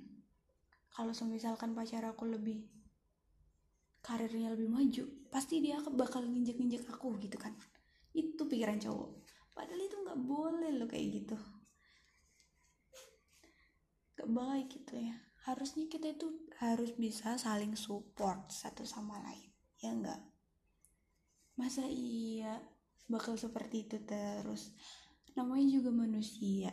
kalau 0.94 1.10
misalkan 1.26 1.74
pacar 1.74 2.06
aku 2.06 2.30
lebih 2.30 2.70
karirnya 4.06 4.54
lebih 4.54 4.70
maju 4.70 5.06
pasti 5.34 5.58
dia 5.58 5.82
bakal 5.82 6.22
nginjek-nginjek 6.22 6.86
aku 6.86 7.18
gitu 7.18 7.42
kan. 7.42 7.58
Itu 8.14 8.46
pikiran 8.46 8.78
cowok. 8.78 9.10
Padahal 9.58 9.82
itu 9.82 9.98
nggak 9.98 10.20
boleh 10.22 10.72
loh 10.78 10.86
kayak 10.86 11.08
gitu. 11.18 11.38
Gak 14.14 14.30
baik 14.30 14.70
gitu 14.70 15.02
ya 15.02 15.33
harusnya 15.44 15.86
kita 15.92 16.16
itu 16.16 16.28
harus 16.64 16.96
bisa 16.96 17.36
saling 17.36 17.76
support 17.76 18.48
satu 18.48 18.88
sama 18.88 19.20
lain 19.24 19.52
ya 19.84 19.92
enggak 19.92 20.22
masa 21.60 21.86
iya 21.86 22.64
bakal 23.08 23.36
seperti 23.36 23.86
itu 23.86 24.02
terus? 24.04 24.72
Namanya 25.38 25.82
juga 25.82 25.92
manusia 25.94 26.72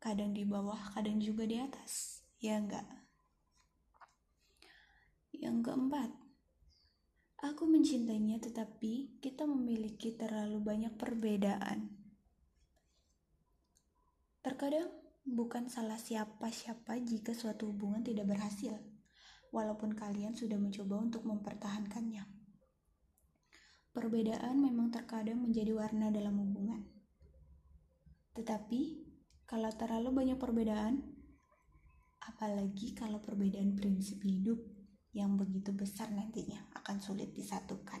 kadang 0.00 0.32
di 0.32 0.48
bawah 0.48 0.96
kadang 0.96 1.20
juga 1.20 1.44
di 1.44 1.60
atas 1.60 2.24
ya 2.40 2.56
enggak 2.56 2.84
Yang 5.40 5.72
keempat, 5.72 6.10
aku 7.40 7.64
mencintainya 7.64 8.36
tetapi 8.44 9.16
kita 9.24 9.48
memiliki 9.48 10.12
terlalu 10.12 10.60
banyak 10.60 10.92
perbedaan. 11.00 11.96
Terkadang 14.44 14.92
bukan 15.30 15.70
salah 15.70 15.98
siapa-siapa 15.98 16.98
jika 17.06 17.30
suatu 17.30 17.70
hubungan 17.70 18.02
tidak 18.02 18.26
berhasil, 18.30 18.74
walaupun 19.54 19.94
kalian 19.94 20.34
sudah 20.34 20.58
mencoba 20.58 20.98
untuk 20.98 21.22
mempertahankannya. 21.26 22.26
Perbedaan 23.90 24.62
memang 24.62 24.94
terkadang 24.94 25.42
menjadi 25.42 25.74
warna 25.74 26.14
dalam 26.14 26.38
hubungan. 26.38 26.86
Tetapi, 28.34 29.10
kalau 29.50 29.70
terlalu 29.74 30.14
banyak 30.14 30.38
perbedaan, 30.38 31.02
apalagi 32.22 32.94
kalau 32.94 33.18
perbedaan 33.18 33.74
prinsip 33.74 34.22
hidup 34.22 34.62
yang 35.10 35.34
begitu 35.34 35.74
besar 35.74 36.06
nantinya 36.14 36.70
akan 36.78 37.02
sulit 37.02 37.34
disatukan. 37.34 37.98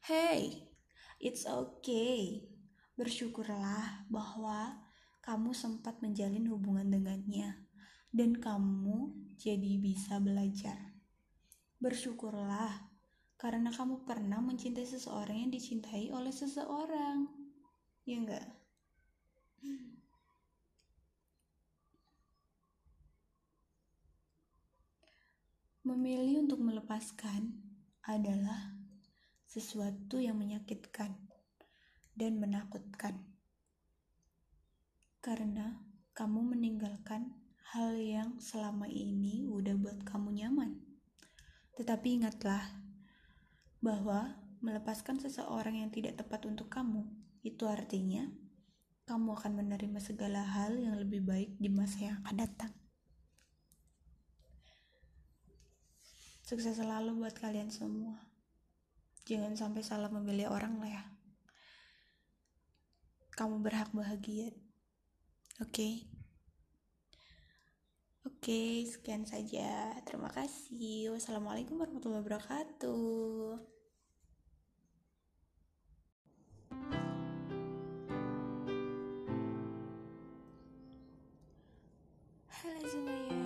Hey, 0.00 0.72
it's 1.20 1.44
okay. 1.44 2.48
Bersyukurlah 2.96 4.08
bahwa 4.08 4.89
kamu 5.20 5.52
sempat 5.52 6.00
menjalin 6.00 6.48
hubungan 6.48 6.88
dengannya 6.88 7.68
dan 8.10 8.40
kamu 8.40 9.12
jadi 9.38 9.78
bisa 9.78 10.18
belajar. 10.18 10.96
Bersyukurlah 11.80 12.90
karena 13.40 13.72
kamu 13.72 14.04
pernah 14.04 14.42
mencintai 14.44 14.84
seseorang 14.84 15.48
yang 15.48 15.52
dicintai 15.52 16.12
oleh 16.12 16.32
seseorang. 16.34 17.24
Ya 18.04 18.16
enggak? 18.20 18.48
Memilih 25.80 26.44
untuk 26.44 26.60
melepaskan 26.60 27.56
adalah 28.04 28.76
sesuatu 29.48 30.20
yang 30.20 30.36
menyakitkan 30.36 31.16
dan 32.12 32.36
menakutkan. 32.36 33.29
Karena 35.20 35.76
kamu 36.16 36.56
meninggalkan 36.56 37.36
hal 37.76 37.94
yang 37.94 38.40
selama 38.40 38.88
ini 38.88 39.46
udah 39.46 39.76
buat 39.76 40.02
kamu 40.02 40.40
nyaman. 40.40 40.80
Tetapi 41.76 42.20
ingatlah 42.20 42.64
bahwa 43.84 44.40
melepaskan 44.60 45.20
seseorang 45.20 45.80
yang 45.80 45.92
tidak 45.92 46.20
tepat 46.20 46.44
untuk 46.44 46.68
kamu 46.68 47.08
itu 47.40 47.64
artinya 47.64 48.28
kamu 49.08 49.32
akan 49.32 49.64
menerima 49.64 49.98
segala 49.98 50.44
hal 50.44 50.76
yang 50.76 50.94
lebih 51.00 51.24
baik 51.24 51.56
di 51.56 51.66
masa 51.72 52.12
yang 52.12 52.16
akan 52.22 52.36
datang. 52.46 52.72
Sukses 56.46 56.78
selalu 56.78 57.18
buat 57.18 57.34
kalian 57.38 57.70
semua. 57.70 58.26
Jangan 59.26 59.54
sampai 59.54 59.86
salah 59.86 60.10
memilih 60.10 60.50
orang 60.50 60.82
lah 60.82 60.90
ya. 60.90 61.04
Kamu 63.38 63.62
berhak 63.62 63.94
bahagia. 63.94 64.50
Oke. 65.60 65.68
Okay. 65.68 65.94
Oke, 68.24 68.56
okay, 68.56 68.88
sekian 68.88 69.28
saja. 69.28 69.92
Terima 70.08 70.32
kasih. 70.32 71.12
Wassalamualaikum 71.12 71.76
warahmatullahi 71.76 72.24
wabarakatuh. 72.24 73.60
Halo 82.48 82.86
semuanya 82.88 83.39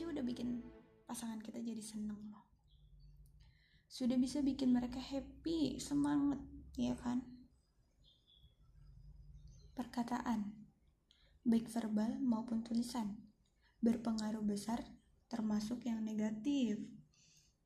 aja 0.00 0.16
udah 0.16 0.24
bikin 0.24 0.64
pasangan 1.04 1.44
kita 1.44 1.60
jadi 1.60 1.84
seneng 1.84 2.16
loh. 2.32 2.48
Sudah 3.84 4.16
bisa 4.16 4.40
bikin 4.40 4.72
mereka 4.72 4.96
happy 4.96 5.76
semangat 5.76 6.40
ya 6.72 6.96
kan? 6.96 7.20
Perkataan 9.76 10.56
baik 11.44 11.68
verbal 11.68 12.16
maupun 12.16 12.64
tulisan 12.64 13.12
berpengaruh 13.84 14.40
besar 14.40 14.80
termasuk 15.28 15.84
yang 15.84 16.00
negatif. 16.00 16.80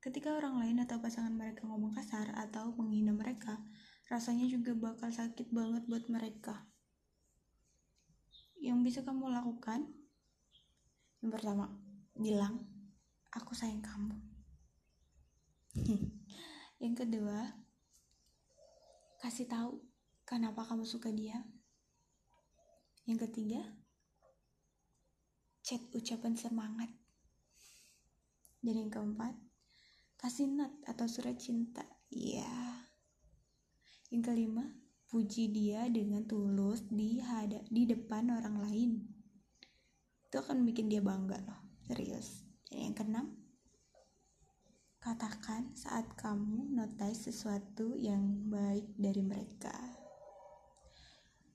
Ketika 0.03 0.35
orang 0.35 0.59
lain 0.59 0.83
atau 0.83 0.99
pasangan 0.99 1.31
mereka 1.31 1.63
ngomong 1.63 1.95
kasar 1.95 2.35
atau 2.35 2.75
menghina 2.75 3.15
mereka 3.15 3.63
rasanya 4.11 4.43
juga 4.51 4.75
bakal 4.75 5.07
sakit 5.07 5.55
banget 5.55 5.87
buat 5.87 6.03
mereka. 6.11 6.67
Yang 8.59 8.79
bisa 8.83 8.99
kamu 9.07 9.31
lakukan 9.31 9.87
yang 11.23 11.31
pertama 11.31 11.84
bilang 12.15 12.63
aku 13.35 13.51
sayang 13.51 13.83
kamu. 13.83 14.15
Yang 16.83 16.95
kedua 17.03 17.43
kasih 19.19 19.51
tahu 19.51 19.83
kenapa 20.23 20.63
kamu 20.63 20.87
suka 20.87 21.11
dia. 21.11 21.43
Yang 23.03 23.27
ketiga 23.29 23.61
chat 25.59 25.83
ucapan 25.91 26.39
semangat. 26.39 26.91
Dan 28.63 28.81
yang 28.81 28.89
keempat 28.89 29.35
kasih 30.17 30.49
nat 30.49 30.71
atau 30.87 31.05
surat 31.05 31.35
cinta. 31.37 31.83
Iya. 32.09 32.47
Yang 34.09 34.23
kelima 34.31 34.65
puji 35.05 35.51
dia 35.53 35.85
dengan 35.91 36.25
tulus 36.25 36.87
di 36.89 37.19
hada 37.19 37.61
di 37.67 37.85
depan 37.85 38.31
orang 38.31 38.63
lain. 38.63 38.91
Itu 40.25 40.41
akan 40.41 40.65
bikin 40.65 40.89
dia 40.89 41.03
bangga 41.03 41.37
loh 41.45 41.64
serius 41.85 42.45
dan 42.69 42.91
yang 42.91 42.95
keenam, 42.97 43.27
katakan 44.97 45.69
saat 45.77 46.09
kamu 46.17 46.73
notice 46.73 47.29
sesuatu 47.29 47.93
yang 47.93 48.49
baik 48.49 48.89
dari 48.97 49.21
mereka. 49.21 49.71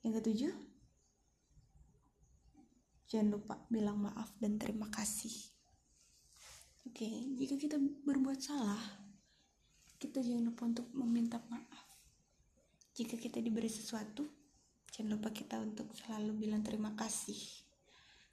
Yang 0.06 0.22
ketujuh, 0.22 0.54
jangan 3.10 3.28
lupa 3.34 3.58
bilang 3.66 3.98
maaf 3.98 4.30
dan 4.38 4.56
terima 4.56 4.86
kasih. 4.88 5.34
Oke, 6.86 7.10
jika 7.36 7.58
kita 7.58 7.76
berbuat 7.76 8.40
salah, 8.40 8.80
kita 10.00 10.24
jangan 10.24 10.54
lupa 10.54 10.62
untuk 10.64 10.86
meminta 10.96 11.42
maaf. 11.50 11.84
Jika 12.96 13.18
kita 13.20 13.42
diberi 13.42 13.68
sesuatu, 13.68 14.24
jangan 14.94 15.18
lupa 15.18 15.34
kita 15.34 15.60
untuk 15.60 15.92
selalu 15.92 16.48
bilang 16.48 16.64
terima 16.64 16.96
kasih. 16.96 17.69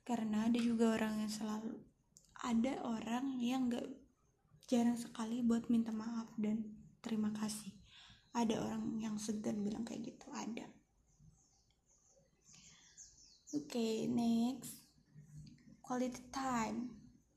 Karena 0.07 0.47
ada 0.47 0.55
juga 0.55 0.95
orang 0.95 1.19
yang 1.19 1.27
selalu 1.27 1.83
ada 2.47 2.79
orang 2.87 3.43
yang 3.43 3.67
gak 3.67 3.83
jarang 4.71 4.95
sekali 4.95 5.43
buat 5.43 5.67
minta 5.67 5.91
maaf 5.91 6.31
dan 6.39 6.63
terima 7.03 7.35
kasih. 7.35 7.75
Ada 8.31 8.61
orang 8.63 9.03
yang 9.03 9.19
segan 9.19 9.67
bilang 9.67 9.83
kayak 9.83 10.15
gitu 10.15 10.31
ada. 10.31 10.63
Oke 13.51 13.67
okay, 13.67 13.95
next. 14.07 14.79
Quality 15.83 16.23
time. 16.31 16.93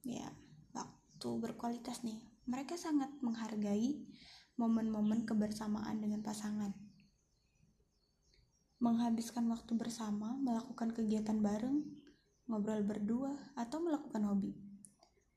Ya 0.06 0.30
waktu 0.70 1.28
berkualitas 1.42 2.06
nih. 2.06 2.22
Mereka 2.46 2.78
sangat 2.78 3.10
menghargai 3.18 3.98
momen-momen 4.58 5.26
kebersamaan 5.26 6.02
dengan 6.02 6.20
pasangan. 6.20 6.70
Menghabiskan 8.78 9.46
waktu 9.48 9.74
bersama 9.78 10.38
melakukan 10.38 10.94
kegiatan 10.94 11.38
bareng 11.40 11.99
ngobrol 12.50 12.82
berdua 12.82 13.54
atau 13.54 13.78
melakukan 13.78 14.26
hobi. 14.26 14.52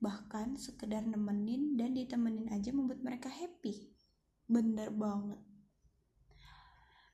Bahkan 0.01 0.57
sekedar 0.57 1.05
nemenin 1.05 1.77
dan 1.77 1.93
ditemenin 1.93 2.49
aja 2.49 2.73
membuat 2.73 3.05
mereka 3.05 3.29
happy. 3.29 3.93
Bener 4.49 4.89
banget. 4.89 5.39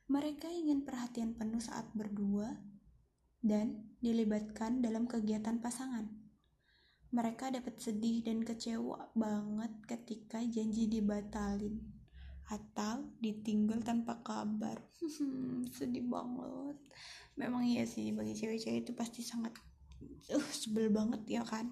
Mereka 0.10 0.50
ingin 0.50 0.88
perhatian 0.88 1.38
penuh 1.38 1.62
saat 1.62 1.86
berdua 1.94 2.58
dan 3.46 3.94
dilibatkan 4.02 4.82
dalam 4.82 5.06
kegiatan 5.06 5.62
pasangan. 5.62 6.10
Mereka 7.14 7.54
dapat 7.54 7.78
sedih 7.78 8.26
dan 8.26 8.42
kecewa 8.42 9.14
banget 9.14 9.70
ketika 9.86 10.42
janji 10.42 10.90
dibatalin 10.90 12.00
atau 12.50 13.06
ditinggal 13.22 13.86
tanpa 13.86 14.18
kabar. 14.26 14.82
Sedih 15.78 16.06
banget. 16.10 16.78
Memang 17.38 17.62
iya 17.66 17.86
sih 17.86 18.10
bagi 18.10 18.34
cewek-cewek 18.34 18.90
itu 18.90 18.92
pasti 18.98 19.22
sangat 19.22 19.54
uh 20.34 20.50
sebel 20.54 20.90
banget 20.94 21.22
ya 21.28 21.44
kan. 21.44 21.70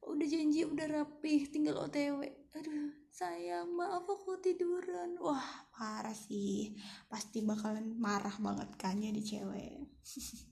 Udah 0.00 0.26
janji 0.26 0.64
udah 0.64 0.86
rapih 0.88 1.46
tinggal 1.52 1.76
otw 1.84 2.24
aduh 2.50 2.90
sayang 3.14 3.70
maaf 3.76 4.08
aku 4.08 4.42
tiduran. 4.42 5.14
Wah 5.22 5.70
parah 5.70 6.16
sih. 6.16 6.74
Pasti 7.06 7.44
bakalan 7.46 7.94
marah 7.94 8.34
banget 8.42 8.70
kan 8.74 8.98
jadi 8.98 9.20
cewek. 9.22 9.86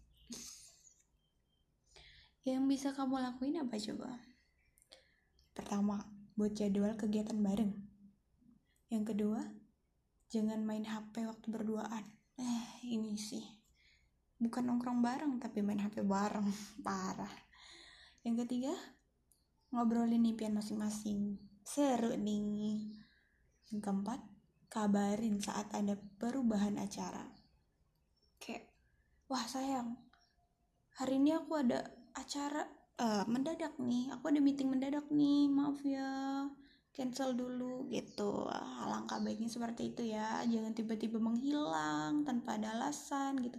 Yang 2.48 2.64
bisa 2.70 2.88
kamu 2.94 3.20
lakuin 3.20 3.60
apa 3.60 3.76
coba? 3.76 4.10
Pertama 5.52 6.00
buat 6.38 6.54
jadwal 6.54 6.94
kegiatan 6.94 7.36
bareng. 7.42 7.74
Yang 8.88 9.04
kedua 9.12 9.42
jangan 10.30 10.62
main 10.62 10.86
hp 10.86 11.12
waktu 11.26 11.46
berduaan. 11.50 12.04
Eh 12.38 12.94
ini 12.94 13.18
sih 13.18 13.57
bukan 14.38 14.62
nongkrong 14.70 15.02
bareng 15.02 15.42
tapi 15.42 15.60
main 15.60 15.82
hp 15.82 16.06
bareng. 16.06 16.46
Parah. 16.86 17.30
Yang 18.22 18.46
ketiga 18.46 18.74
ngobrolin 19.74 20.24
impian 20.24 20.54
masing-masing. 20.54 21.36
Seru 21.66 22.14
nih. 22.14 22.94
Yang 23.68 23.80
keempat 23.84 24.20
kabarin 24.70 25.42
saat 25.42 25.68
ada 25.74 25.98
perubahan 26.16 26.78
acara. 26.78 27.26
Kayak 28.40 28.70
wah 29.28 29.44
sayang 29.44 29.98
hari 30.98 31.22
ini 31.22 31.30
aku 31.36 31.54
ada 31.58 31.86
acara 32.14 32.66
uh, 32.98 33.26
mendadak 33.26 33.74
nih. 33.78 34.10
Aku 34.18 34.30
ada 34.30 34.40
meeting 34.42 34.70
mendadak 34.70 35.06
nih. 35.10 35.46
Maaf 35.50 35.82
ya 35.82 36.08
cancel 36.94 37.38
dulu 37.38 37.86
gitu. 37.90 38.50
Alangkah 38.82 39.22
baiknya 39.22 39.46
seperti 39.46 39.94
itu 39.94 40.02
ya. 40.10 40.42
Jangan 40.46 40.74
tiba-tiba 40.74 41.22
menghilang 41.22 42.26
tanpa 42.26 42.58
ada 42.58 42.74
alasan 42.74 43.38
gitu 43.42 43.58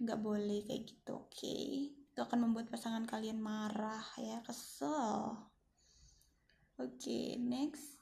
nggak 0.00 0.20
boleh 0.20 0.64
kayak 0.68 0.82
gitu 0.84 1.12
oke. 1.16 1.32
Okay? 1.32 1.96
itu 2.16 2.24
akan 2.24 2.48
membuat 2.48 2.72
pasangan 2.72 3.04
kalian 3.04 3.44
marah 3.44 4.00
ya 4.16 4.40
kesel. 4.40 5.36
Oke 6.80 6.96
okay, 6.96 7.36
next. 7.36 8.00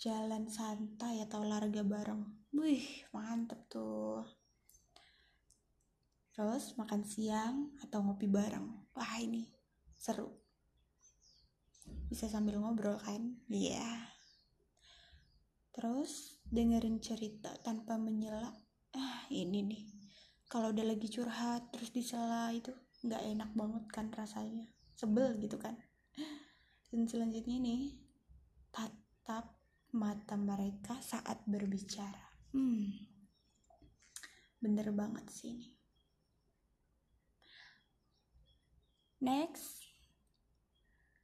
Jalan 0.00 0.48
santai 0.48 1.20
atau 1.20 1.44
olahraga 1.44 1.84
bareng? 1.84 2.24
Wih 2.56 2.80
mantep 3.12 3.60
tuh. 3.68 4.24
Terus 6.32 6.72
makan 6.80 7.04
siang 7.04 7.76
atau 7.84 8.00
ngopi 8.00 8.24
bareng? 8.24 8.88
Wah 8.96 9.20
ini 9.20 9.44
seru. 10.00 10.32
Bisa 12.08 12.24
sambil 12.24 12.56
ngobrol 12.56 12.96
kan? 13.04 13.36
Iya. 13.52 13.76
Yeah. 13.76 14.00
terus 15.76 16.40
dengerin 16.48 17.04
cerita 17.04 17.52
tanpa 17.60 18.00
menyela. 18.00 18.48
Ah 18.96 19.28
ini 19.28 19.60
nih 19.60 19.99
kalau 20.50 20.74
udah 20.74 20.82
lagi 20.82 21.06
curhat 21.06 21.70
terus 21.70 21.94
disela 21.94 22.50
itu 22.50 22.74
nggak 23.06 23.22
enak 23.38 23.50
banget 23.54 23.84
kan 23.94 24.10
rasanya. 24.10 24.66
Sebel 24.98 25.38
gitu 25.38 25.56
kan. 25.56 25.78
Dan 26.90 27.06
selanjutnya 27.06 27.62
nih 27.62 27.94
tatap 28.74 29.54
mata 29.94 30.34
mereka 30.34 30.98
saat 30.98 31.40
berbicara. 31.46 32.34
Hmm 32.50 33.10
bener 34.60 34.92
banget 34.92 35.24
sih 35.32 35.56
ini. 35.56 35.68
Next 39.24 39.84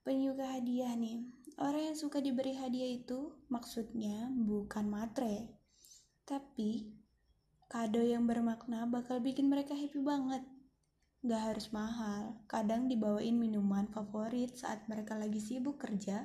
penyuka 0.04 0.56
hadiah 0.56 0.96
nih. 0.96 1.28
Orang 1.56 1.92
yang 1.92 1.96
suka 1.96 2.20
diberi 2.20 2.52
hadiah 2.52 3.00
itu 3.00 3.32
maksudnya 3.48 4.28
bukan 4.28 4.92
matre 4.92 5.56
tapi 6.28 6.92
kado 7.66 8.02
yang 8.02 8.24
bermakna 8.24 8.86
bakal 8.86 9.18
bikin 9.18 9.50
mereka 9.50 9.74
happy 9.74 9.98
banget 10.02 10.42
Gak 11.26 11.42
harus 11.42 11.74
mahal, 11.74 12.38
kadang 12.46 12.86
dibawain 12.86 13.34
minuman 13.34 13.90
favorit 13.90 14.54
saat 14.54 14.86
mereka 14.86 15.18
lagi 15.18 15.42
sibuk 15.42 15.74
kerja, 15.74 16.22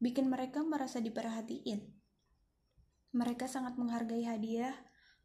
bikin 0.00 0.32
mereka 0.32 0.64
merasa 0.64 0.96
diperhatiin. 0.96 1.84
Mereka 3.12 3.44
sangat 3.44 3.76
menghargai 3.76 4.24
hadiah, 4.24 4.72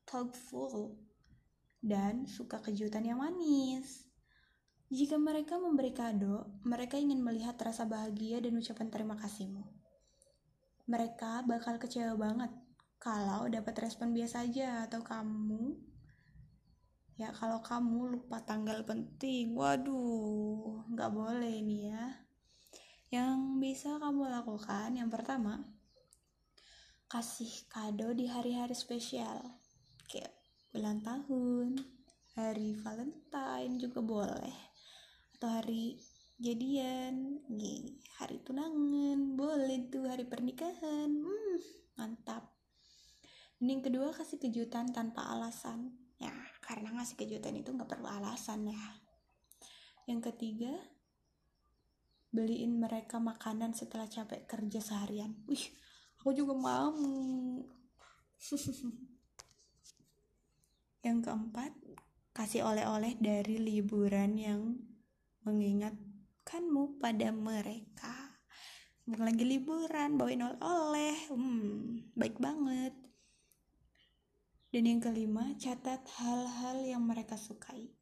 thoughtful, 0.04 1.00
dan 1.80 2.28
suka 2.28 2.60
kejutan 2.60 3.08
yang 3.08 3.24
manis. 3.24 4.04
Jika 4.92 5.16
mereka 5.16 5.56
memberi 5.56 5.96
kado, 5.96 6.60
mereka 6.68 7.00
ingin 7.00 7.24
melihat 7.24 7.56
rasa 7.56 7.88
bahagia 7.88 8.44
dan 8.44 8.60
ucapan 8.60 8.92
terima 8.92 9.16
kasihmu. 9.16 9.64
Mereka 10.92 11.48
bakal 11.48 11.80
kecewa 11.80 12.20
banget 12.20 12.52
kalau 13.00 13.48
dapat 13.48 13.80
respon 13.80 14.12
biasa 14.12 14.44
aja 14.44 14.84
atau 14.84 15.00
kamu 15.00 15.72
ya 17.16 17.32
kalau 17.32 17.64
kamu 17.64 18.16
lupa 18.16 18.44
tanggal 18.44 18.84
penting 18.84 19.56
waduh 19.56 20.84
nggak 20.92 21.12
boleh 21.12 21.64
ini 21.64 21.88
ya. 21.88 22.06
Yang 23.10 23.40
bisa 23.58 23.98
kamu 23.98 24.28
lakukan 24.30 24.94
yang 25.00 25.08
pertama 25.08 25.64
kasih 27.10 27.50
kado 27.72 28.12
di 28.12 28.28
hari-hari 28.28 28.76
spesial. 28.76 29.42
Kayak 30.06 30.36
ulang 30.76 31.00
tahun 31.02 31.80
hari 32.36 32.76
Valentine 32.84 33.80
juga 33.80 34.04
boleh. 34.04 34.58
Atau 35.40 35.50
hari 35.50 35.98
jadian 36.38 37.42
hari 38.20 38.44
tunangan 38.44 39.40
boleh 39.40 39.88
tuh 39.88 40.06
hari 40.06 40.28
pernikahan. 40.28 41.10
Hmm, 41.10 41.58
mantap 41.98 42.59
yang 43.60 43.84
kedua 43.84 44.16
kasih 44.16 44.40
kejutan 44.40 44.96
tanpa 44.96 45.28
alasan. 45.36 45.92
Ya 46.20 46.32
karena 46.64 46.96
ngasih 46.96 47.20
kejutan 47.20 47.56
itu 47.60 47.76
nggak 47.76 47.92
perlu 47.92 48.08
alasan 48.08 48.72
ya. 48.72 48.86
Yang 50.08 50.32
ketiga 50.32 50.72
beliin 52.32 52.80
mereka 52.80 53.20
makanan 53.20 53.76
setelah 53.76 54.08
capek 54.08 54.48
kerja 54.48 54.80
seharian. 54.80 55.36
Wih 55.48 55.76
aku 56.24 56.32
juga 56.32 56.56
mau 56.56 56.96
yang 61.08 61.20
keempat 61.24 61.72
kasih 62.36 62.64
oleh-oleh 62.64 63.20
dari 63.20 63.60
liburan 63.60 64.40
yang 64.40 64.80
mengingatkanmu 65.44 67.00
pada 67.00 67.32
mereka. 67.36 68.40
Lagi 69.10 69.44
liburan 69.44 70.16
bawain 70.16 70.48
oleh-oleh. 70.48 71.18
Hmm, 71.34 72.08
baik 72.14 72.38
banget 72.38 72.94
dan 74.70 74.84
yang 74.86 75.02
kelima 75.02 75.58
catat 75.58 76.06
hal-hal 76.22 76.86
yang 76.86 77.02
mereka 77.06 77.38
sukai 77.38 77.94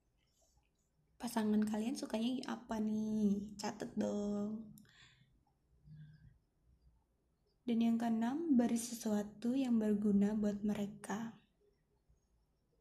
pasangan 1.17 1.65
kalian 1.65 1.97
sukanya 1.97 2.43
apa 2.45 2.77
nih 2.77 3.55
catat 3.57 3.89
dong 3.97 4.77
dan 7.67 7.83
yang 7.83 7.99
keenam, 7.99 8.55
beri 8.55 8.79
sesuatu 8.79 9.51
yang 9.51 9.75
berguna 9.75 10.31
buat 10.39 10.63
mereka. 10.63 11.35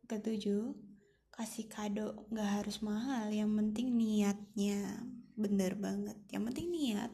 Ketujuh, 0.06 0.78
kasih 1.34 1.66
kado 1.66 2.30
gak 2.30 2.62
harus 2.62 2.78
mahal, 2.86 3.26
yang 3.34 3.50
penting 3.58 3.98
niatnya. 3.98 5.02
Bener 5.34 5.74
banget, 5.74 6.14
yang 6.30 6.46
penting 6.46 6.70
niat. 6.70 7.10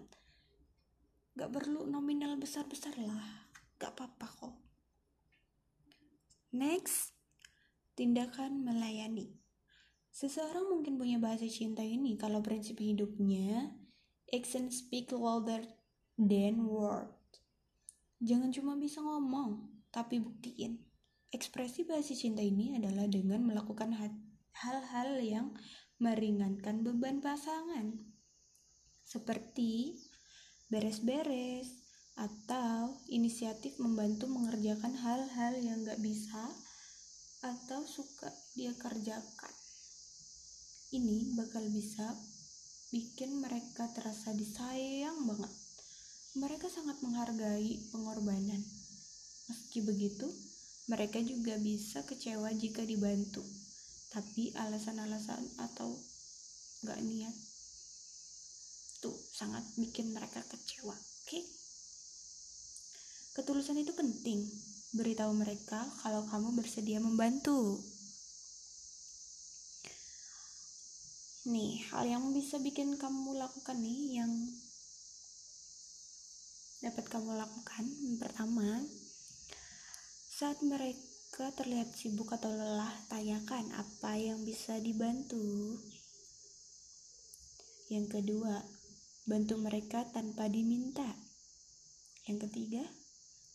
Gak 1.32 1.48
perlu 1.48 1.88
nominal 1.88 2.36
besar-besar 2.36 2.92
lah, 3.00 3.48
gak 3.80 3.96
apa-apa 3.96 4.28
kok. 4.36 4.71
Next, 6.52 7.16
tindakan 7.96 8.64
melayani. 8.64 9.32
Seseorang 10.12 10.68
mungkin 10.68 11.00
punya 11.00 11.16
bahasa 11.16 11.48
cinta 11.48 11.80
ini 11.80 12.20
kalau 12.20 12.44
prinsip 12.44 12.76
hidupnya 12.76 13.72
action 14.28 14.68
speak 14.68 15.08
louder 15.16 15.64
than 16.20 16.68
word 16.68 17.08
Jangan 18.22 18.54
cuma 18.54 18.78
bisa 18.78 19.02
ngomong, 19.02 19.66
tapi 19.90 20.22
buktiin. 20.22 20.78
Ekspresi 21.34 21.82
bahasa 21.82 22.14
cinta 22.14 22.38
ini 22.38 22.78
adalah 22.78 23.10
dengan 23.10 23.42
melakukan 23.42 23.90
hal-hal 24.54 25.10
yang 25.18 25.50
meringankan 25.98 26.86
beban 26.86 27.18
pasangan. 27.18 27.98
Seperti 29.02 29.98
beres-beres 30.70 31.81
atau 32.16 32.92
inisiatif 33.08 33.76
membantu 33.80 34.28
mengerjakan 34.28 34.92
hal-hal 34.96 35.52
yang 35.60 35.80
gak 35.84 36.00
bisa 36.00 36.44
atau 37.42 37.82
suka 37.84 38.30
dia 38.56 38.72
kerjakan. 38.76 39.54
Ini 40.92 41.36
bakal 41.36 41.66
bisa 41.72 42.12
bikin 42.92 43.40
mereka 43.40 43.88
terasa 43.96 44.36
disayang 44.36 45.24
banget 45.24 45.52
mereka 46.32 46.64
sangat 46.72 46.96
menghargai 47.04 47.76
pengorbanan. 47.92 48.64
Meski 49.52 49.84
begitu, 49.84 50.24
mereka 50.88 51.20
juga 51.20 51.60
bisa 51.60 52.00
kecewa 52.08 52.48
jika 52.56 52.88
dibantu. 52.88 53.44
Tapi 54.16 54.56
alasan-alasan 54.56 55.44
atau 55.60 55.92
gak 56.88 57.00
niat 57.04 57.36
tuh 59.04 59.12
sangat 59.12 59.60
bikin 59.76 60.16
mereka 60.16 60.40
kecewa. 60.48 60.96
Oke? 60.96 61.36
Okay? 61.36 61.44
Ketulusan 63.32 63.80
itu 63.80 63.96
penting. 63.96 64.44
Beritahu 64.92 65.32
mereka 65.32 65.80
kalau 66.04 66.28
kamu 66.28 66.52
bersedia 66.52 67.00
membantu. 67.00 67.80
Nih, 71.48 71.82
hal 71.90 72.06
yang 72.06 72.30
bisa 72.36 72.60
bikin 72.60 73.00
kamu 73.00 73.34
lakukan 73.34 73.80
nih 73.80 74.20
yang 74.20 74.32
dapat 76.82 77.06
kamu 77.06 77.38
lakukan 77.38 77.84
pertama 78.18 78.82
saat 80.34 80.58
mereka 80.66 81.54
terlihat 81.54 81.94
sibuk 81.94 82.34
atau 82.34 82.50
lelah 82.50 82.90
tanyakan 83.06 83.70
apa 83.78 84.18
yang 84.18 84.42
bisa 84.42 84.82
dibantu 84.82 85.78
yang 87.86 88.10
kedua 88.10 88.66
bantu 89.30 89.62
mereka 89.62 90.02
tanpa 90.10 90.50
diminta 90.50 91.06
yang 92.26 92.42
ketiga 92.42 92.82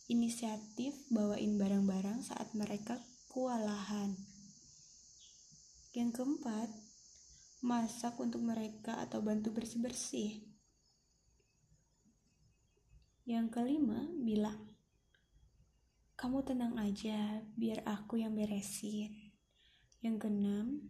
inisiatif 0.08 0.96
bawain 1.12 1.60
barang-barang 1.60 2.24
saat 2.24 2.50
mereka 2.56 2.96
kewalahan 3.28 4.16
yang 5.92 6.10
keempat 6.10 6.72
masak 7.60 8.16
untuk 8.16 8.40
mereka 8.40 8.96
atau 9.04 9.20
bantu 9.20 9.52
bersih-bersih 9.52 10.48
yang 13.28 13.52
kelima 13.52 14.08
bilang, 14.24 14.56
kamu 16.16 16.48
tenang 16.48 16.80
aja, 16.80 17.44
biar 17.60 17.84
aku 17.84 18.16
yang 18.16 18.32
beresin. 18.32 19.12
Yang 20.00 20.16
keenam, 20.24 20.80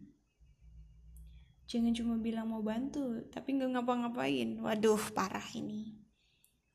jangan 1.67 1.91
cuma 1.91 2.15
bilang 2.15 2.47
mau 2.47 2.63
bantu, 2.63 3.27
tapi 3.27 3.59
nggak 3.59 3.75
ngapa-ngapain. 3.75 4.55
Waduh, 4.55 5.11
parah 5.11 5.43
ini. 5.51 5.99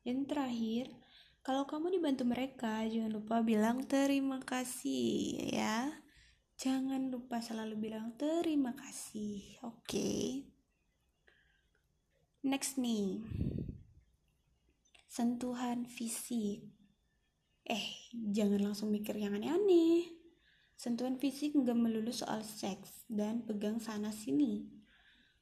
Yang 0.05 0.19
terakhir, 0.29 0.85
kalau 1.45 1.69
kamu 1.69 1.93
dibantu 1.93 2.25
mereka, 2.25 2.81
jangan 2.89 3.13
lupa 3.13 3.45
bilang 3.45 3.85
terima 3.85 4.41
kasih 4.41 5.37
ya. 5.53 5.93
Jangan 6.57 7.13
lupa 7.13 7.37
selalu 7.37 7.77
bilang 7.77 8.17
terima 8.17 8.73
kasih. 8.73 9.61
Oke. 9.61 9.85
Okay. 9.85 10.25
Next 12.41 12.81
nih 12.81 13.21
sentuhan 15.15 15.85
fisik. 15.85 16.65
Eh, 17.65 17.85
jangan 18.11 18.73
langsung 18.73 18.89
mikir 18.89 19.13
yang 19.13 19.37
aneh-aneh. 19.37 20.11
Sentuhan 20.73 21.21
fisik 21.21 21.53
nggak 21.55 21.77
melulu 21.77 22.09
soal 22.09 22.41
seks 22.41 23.05
dan 23.05 23.45
pegang 23.45 23.77
sana 23.77 24.09
sini. 24.09 24.65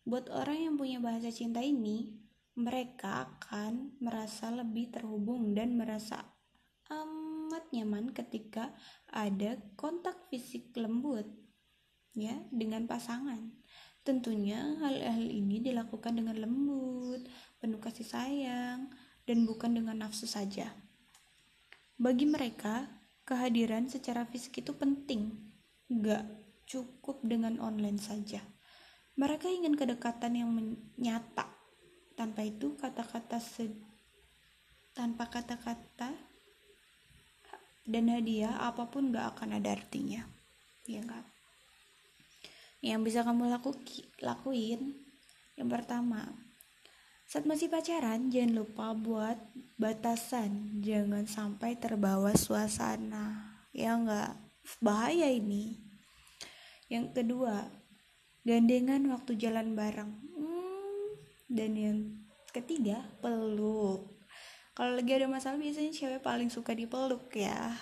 Buat 0.04 0.28
orang 0.30 0.68
yang 0.68 0.76
punya 0.76 0.99
bahasa 0.99 1.32
cinta 1.32 1.64
ini, 1.64 2.23
mereka 2.54 3.26
akan 3.30 3.97
merasa 3.97 4.54
lebih 4.54 4.93
terhubung 4.93 5.58
dan 5.58 5.74
merasa 5.74 6.22
amat 6.89 7.66
nyaman 7.74 8.14
ketika 8.14 8.74
ada 9.10 9.58
kontak 9.74 10.30
fisik 10.30 10.74
lembut 10.78 11.26
ya 12.14 12.38
dengan 12.54 12.86
pasangan. 12.86 13.41
Tentunya 14.04 14.60
hal-hal 14.84 15.32
ini 15.32 15.64
dilakukan 15.64 16.20
dengan 16.20 16.36
lembut, 16.36 17.24
penuh 17.64 17.80
kasih 17.80 18.04
sayang, 18.04 18.91
dan 19.24 19.47
bukan 19.47 19.72
dengan 19.80 20.04
nafsu 20.04 20.28
saja. 20.28 20.76
Bagi 21.95 22.28
mereka, 22.28 22.91
kehadiran 23.24 23.88
secara 23.88 24.28
fisik 24.28 24.60
itu 24.60 24.76
penting, 24.76 25.32
gak 25.88 26.28
cukup 26.68 27.24
dengan 27.24 27.64
online 27.64 27.95
saja. 27.95 28.43
Mereka 29.16 29.47
ingin 29.47 29.80
kedekatan 29.80 30.36
yang 30.36 30.51
nyata. 30.99 31.53
Tanpa 32.14 32.45
itu, 32.45 32.78
kata-kata 32.78 33.41
tanpa 34.93 35.26
kata-kata 35.26 36.14
dan 37.84 38.05
hadiah 38.14 38.61
apa 38.61 38.86
pun 38.88 39.09
gak 39.09 39.38
akan 39.38 39.57
ada 39.57 39.74
artinya. 39.74 40.22
Ya 40.86 41.01
enggak? 41.01 41.26
Yang 42.84 43.01
bisa 43.09 43.20
kamu 43.26 43.49
laku 43.49 43.74
lakuin 44.22 45.03
yang 45.53 45.70
pertama, 45.70 46.34
saat 47.30 47.45
masih 47.45 47.70
pacaran, 47.70 48.30
jangan 48.34 48.66
lupa 48.66 48.93
buat 48.97 49.38
batasan. 49.78 50.82
Jangan 50.82 51.30
sampai 51.30 51.78
terbawa 51.78 52.34
suasana. 52.34 53.57
Ya 53.74 53.93
enggak? 53.93 54.38
Bahaya 54.82 55.30
ini. 55.30 55.82
Yang 56.89 57.22
kedua, 57.22 57.70
gandengan 58.45 59.05
waktu 59.14 59.38
jalan 59.38 59.78
bareng. 59.78 60.14
Hmm, 60.34 61.09
dan 61.49 61.72
yang 61.78 61.99
ketiga, 62.64 63.03
peluk. 63.20 64.07
Kalau 64.74 64.95
lagi 64.95 65.11
ada 65.14 65.28
masalah 65.28 65.59
biasanya 65.59 65.91
cewek 65.91 66.24
paling 66.24 66.47
suka 66.47 66.72
dipeluk 66.72 67.28
ya. 67.36 67.76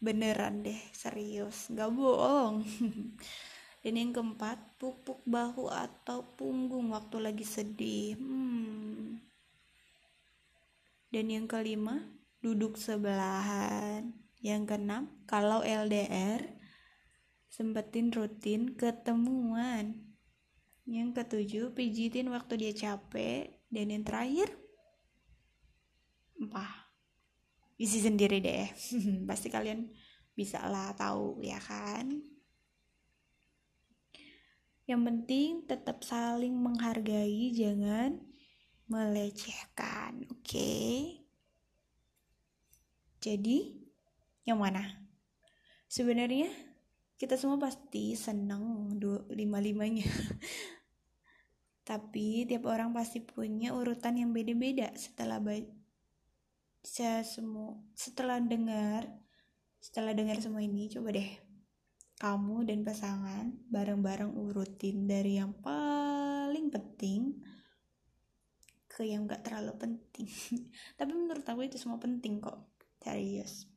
Beneran 0.00 0.64
deh, 0.64 0.80
serius. 0.90 1.68
Gak 1.70 1.92
bohong. 1.92 2.64
Dan 3.84 3.94
yang 3.94 4.10
keempat, 4.10 4.80
pupuk 4.80 5.22
bahu 5.22 5.70
atau 5.70 6.34
punggung 6.34 6.90
waktu 6.90 7.22
lagi 7.22 7.46
sedih. 7.46 8.18
Hmm. 8.18 9.22
dan 11.16 11.32
yang 11.32 11.48
kelima 11.48 12.04
duduk 12.44 12.76
sebelahan 12.76 14.12
yang 14.44 14.68
keenam 14.68 15.08
kalau 15.24 15.64
LDR 15.64 16.44
sempetin 17.48 18.12
rutin 18.12 18.76
ketemuan 18.76 19.96
yang 20.84 21.16
ketujuh 21.16 21.72
pijitin 21.72 22.28
waktu 22.28 22.60
dia 22.60 22.72
capek 22.76 23.55
dan 23.70 23.92
yang 23.92 24.04
terakhir 24.06 24.48
apa 26.42 26.66
isi 27.76 28.00
sendiri 28.00 28.40
deh. 28.40 28.68
Pasti 29.28 29.48
kalian 29.52 29.88
bisa 30.36 30.64
lah 30.68 30.92
tahu 30.96 31.40
ya 31.40 31.60
kan? 31.60 32.22
Yang 34.86 35.02
penting 35.02 35.50
tetap 35.66 36.06
saling 36.06 36.54
menghargai 36.54 37.50
jangan 37.50 38.22
melecehkan 38.86 40.30
oke? 40.30 40.46
Okay? 40.46 41.26
jadi 43.26 43.74
yang 44.46 44.62
mana? 44.62 44.86
Sebenarnya 45.90 46.46
kita 47.18 47.34
semua 47.34 47.58
pasti 47.58 48.14
senang 48.14 48.94
lima 49.34 49.58
limanya 49.58 50.06
tapi 51.86 52.42
tiap 52.50 52.66
orang 52.66 52.90
pasti 52.90 53.22
punya 53.22 53.70
urutan 53.70 54.18
yang 54.18 54.34
beda-beda. 54.34 54.90
Setelah 54.98 55.38
baca 55.38 57.22
semua 57.22 57.78
setelah 57.94 58.42
dengar 58.42 59.06
setelah 59.78 60.10
dengar 60.10 60.42
semua 60.42 60.66
ini 60.66 60.90
coba 60.90 61.14
deh. 61.14 61.30
Kamu 62.18 62.66
dan 62.66 62.82
pasangan 62.82 63.54
bareng-bareng 63.70 64.34
urutin 64.34 65.06
dari 65.06 65.38
yang 65.38 65.54
paling 65.62 66.74
penting 66.74 67.38
ke 68.90 69.06
yang 69.06 69.30
gak 69.30 69.46
terlalu 69.46 69.76
penting. 69.78 70.26
Tapi 70.98 71.12
menurut 71.14 71.46
aku 71.46 71.70
itu 71.70 71.78
semua 71.78 72.02
penting 72.02 72.42
kok. 72.42 72.66
Serius. 72.98 73.68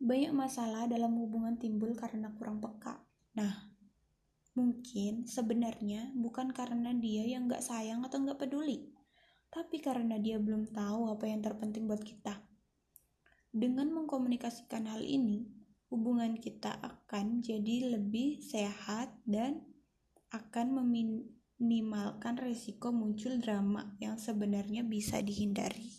Banyak 0.00 0.32
masalah 0.32 0.88
dalam 0.88 1.12
hubungan 1.20 1.60
timbul 1.60 1.92
karena 1.98 2.32
kurang 2.38 2.62
peka. 2.62 3.02
Nah, 3.36 3.69
mungkin 4.60 5.24
sebenarnya 5.24 6.12
bukan 6.12 6.52
karena 6.52 6.92
dia 6.92 7.24
yang 7.24 7.48
gak 7.48 7.64
sayang 7.64 8.04
atau 8.04 8.20
gak 8.28 8.36
peduli, 8.36 8.92
tapi 9.48 9.80
karena 9.80 10.20
dia 10.20 10.36
belum 10.36 10.68
tahu 10.68 11.08
apa 11.08 11.24
yang 11.24 11.40
terpenting 11.40 11.88
buat 11.88 12.04
kita. 12.04 12.36
Dengan 13.48 13.88
mengkomunikasikan 13.96 14.84
hal 14.92 15.00
ini, 15.00 15.48
hubungan 15.88 16.36
kita 16.36 16.76
akan 16.76 17.40
jadi 17.40 17.96
lebih 17.96 18.44
sehat 18.44 19.10
dan 19.24 19.64
akan 20.30 20.84
meminimalkan 20.84 22.38
risiko 22.38 22.92
muncul 22.92 23.40
drama 23.42 23.96
yang 23.98 24.20
sebenarnya 24.20 24.86
bisa 24.86 25.18
dihindari. 25.18 25.90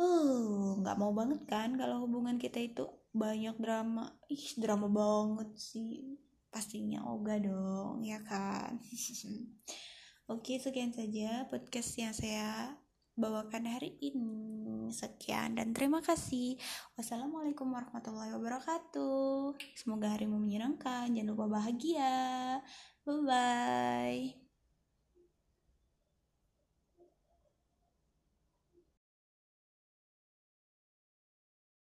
Uh 0.00 0.80
nggak 0.82 0.98
mau 0.98 1.12
banget 1.12 1.44
kan 1.46 1.76
kalau 1.76 2.08
hubungan 2.08 2.40
kita 2.40 2.58
itu 2.58 2.88
banyak 3.12 3.54
drama? 3.60 4.18
Ih 4.26 4.56
drama 4.56 4.88
banget 4.88 5.52
sih 5.54 6.21
pastinya 6.52 7.00
oga 7.08 7.40
dong 7.40 8.04
ya 8.04 8.20
kan? 8.22 8.76
Oke 10.32 10.60
sekian 10.60 10.92
saja 10.92 11.48
podcast 11.48 11.96
yang 11.98 12.14
saya 12.14 12.76
bawakan 13.16 13.68
hari 13.68 13.96
ini. 14.00 14.92
Sekian 14.92 15.56
dan 15.56 15.72
terima 15.72 16.04
kasih. 16.04 16.60
Wassalamualaikum 17.00 17.68
warahmatullahi 17.72 18.36
wabarakatuh. 18.36 19.56
Semoga 19.72 20.12
harimu 20.12 20.36
menyenangkan. 20.36 21.08
Jangan 21.12 21.32
lupa 21.32 21.48
bahagia. 21.48 22.60
Bye 23.02 23.20
bye 23.26 24.41